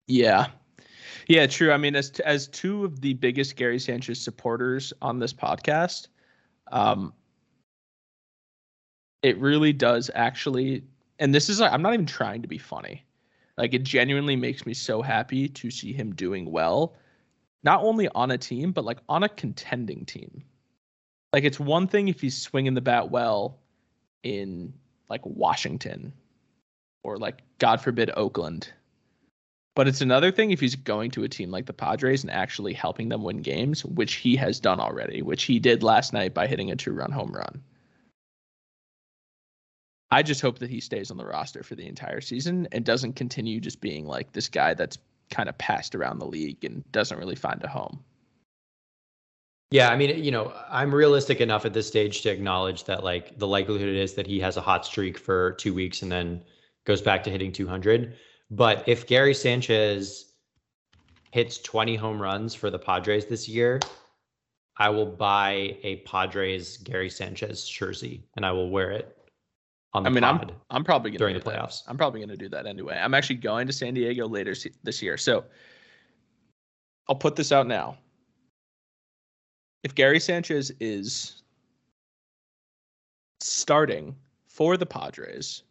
[0.06, 0.48] Yeah.
[1.28, 1.72] Yeah, true.
[1.72, 6.08] I mean, as as two of the biggest Gary Sanchez supporters on this podcast,
[6.72, 7.12] um,
[9.22, 10.82] it really does actually.
[11.18, 13.04] And this is I'm not even trying to be funny.
[13.56, 16.96] Like it genuinely makes me so happy to see him doing well,
[17.62, 20.42] not only on a team but like on a contending team.
[21.32, 23.58] Like it's one thing if he's swinging the bat well
[24.22, 24.72] in
[25.08, 26.12] like Washington
[27.02, 28.72] or like God forbid Oakland
[29.76, 32.72] but it's another thing if he's going to a team like the Padres and actually
[32.72, 36.46] helping them win games, which he has done already, which he did last night by
[36.46, 37.62] hitting a two run home run.
[40.10, 43.14] I just hope that he stays on the roster for the entire season and doesn't
[43.14, 44.98] continue just being like this guy that's
[45.30, 48.02] kind of passed around the league and doesn't really find a home.
[49.70, 53.38] Yeah, I mean, you know, I'm realistic enough at this stage to acknowledge that like
[53.38, 56.42] the likelihood is that he has a hot streak for two weeks and then
[56.86, 58.16] goes back to hitting 200.
[58.50, 60.32] But if Gary Sanchez
[61.30, 63.78] hits 20 home runs for the Padres this year,
[64.76, 69.16] I will buy a Padres Gary Sanchez jersey and I will wear it
[69.92, 70.50] on the I mean, I'm.
[70.70, 71.54] I'm probably gonna during the that.
[71.54, 71.82] playoffs.
[71.86, 72.98] I'm probably gonna do that anyway.
[73.00, 75.44] I'm actually going to San Diego later this year, so
[77.08, 77.98] I'll put this out now.
[79.82, 81.42] If Gary Sanchez is
[83.40, 84.14] starting
[84.46, 85.62] for the Padres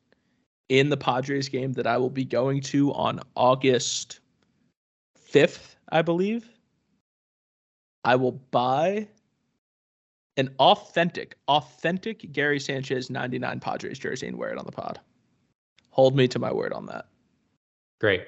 [0.70, 4.20] in the Padres game that I will be going to on August
[5.32, 6.50] 5th, I believe,
[8.04, 9.08] I will buy
[10.38, 15.00] an authentic, authentic Gary Sanchez 99 Padres jersey and wear it on the pod.
[15.92, 17.08] Hold me to my word on that.
[18.00, 18.24] Great.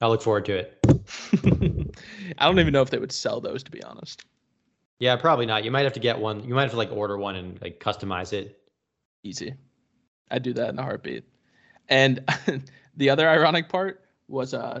[0.00, 0.75] I look forward to it.
[2.38, 4.24] I don't even know if they would sell those to be honest.
[4.98, 5.64] Yeah, probably not.
[5.64, 6.42] You might have to get one.
[6.44, 8.58] You might have to like order one and like customize it.
[9.22, 9.54] Easy.
[10.30, 11.24] I'd do that in a heartbeat.
[11.88, 12.24] And
[12.96, 14.80] the other ironic part was uh,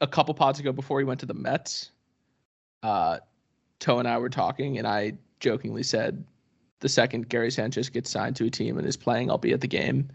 [0.00, 1.90] a couple pods ago before we went to the Mets,
[2.82, 3.18] uh,
[3.80, 6.24] Toh and I were talking, and I jokingly said,
[6.80, 9.60] the second Gary Sanchez gets signed to a team and is playing, I'll be at
[9.60, 10.08] the game.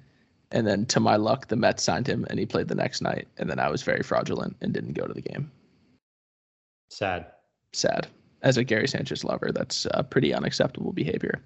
[0.52, 3.28] And then to my luck, the Mets signed him and he played the next night.
[3.38, 5.52] And then I was very fraudulent and didn't go to the game.
[6.90, 7.28] Sad.
[7.74, 8.08] Sad.
[8.42, 11.42] As a Gary Sanchez lover, that's uh, pretty unacceptable behavior.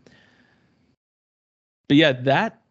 [1.88, 2.62] But yeah, that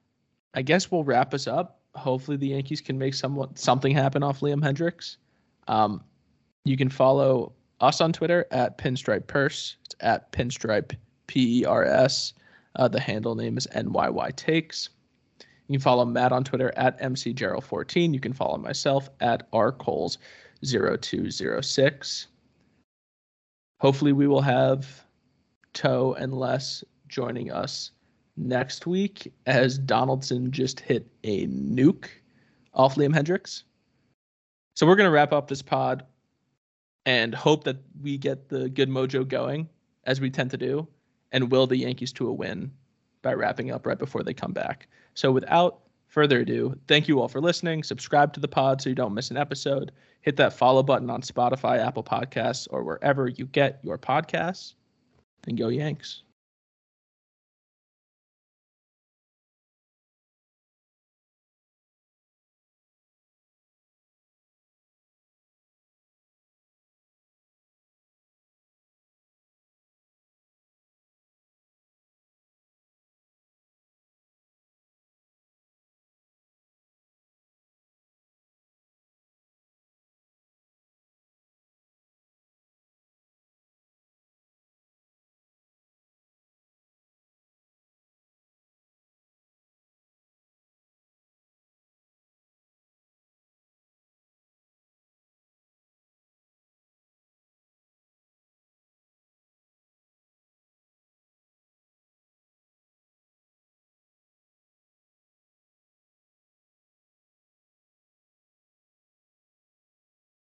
[0.55, 1.80] I guess will wrap us up.
[1.95, 5.16] Hopefully, the Yankees can make somewhat something happen off Liam Hendriks.
[5.68, 6.03] Um,
[6.64, 9.76] you can follow us on Twitter at Pinstripe Purse.
[9.85, 12.33] It's at Pinstripe P E R S.
[12.76, 14.89] Uh, the handle name is NYY Takes.
[15.73, 18.12] You can follow Matt on Twitter at MCGerald14.
[18.12, 22.27] You can follow myself at rcoles0206.
[23.81, 25.07] Hopefully, we will have
[25.73, 27.93] Toh and Les joining us
[28.37, 32.09] next week as Donaldson just hit a nuke
[32.75, 33.62] off Liam Hendriks.
[34.75, 36.05] So we're going to wrap up this pod
[37.07, 39.70] and hope that we get the good mojo going
[40.05, 40.87] as we tend to do
[41.33, 42.70] and will the Yankees to a win
[43.23, 44.87] by wrapping up right before they come back.
[45.14, 47.82] So without further ado, thank you all for listening.
[47.82, 49.92] Subscribe to the pod so you don't miss an episode.
[50.20, 54.74] Hit that follow button on Spotify, Apple Podcasts, or wherever you get your podcasts.
[55.48, 56.22] And go Yanks.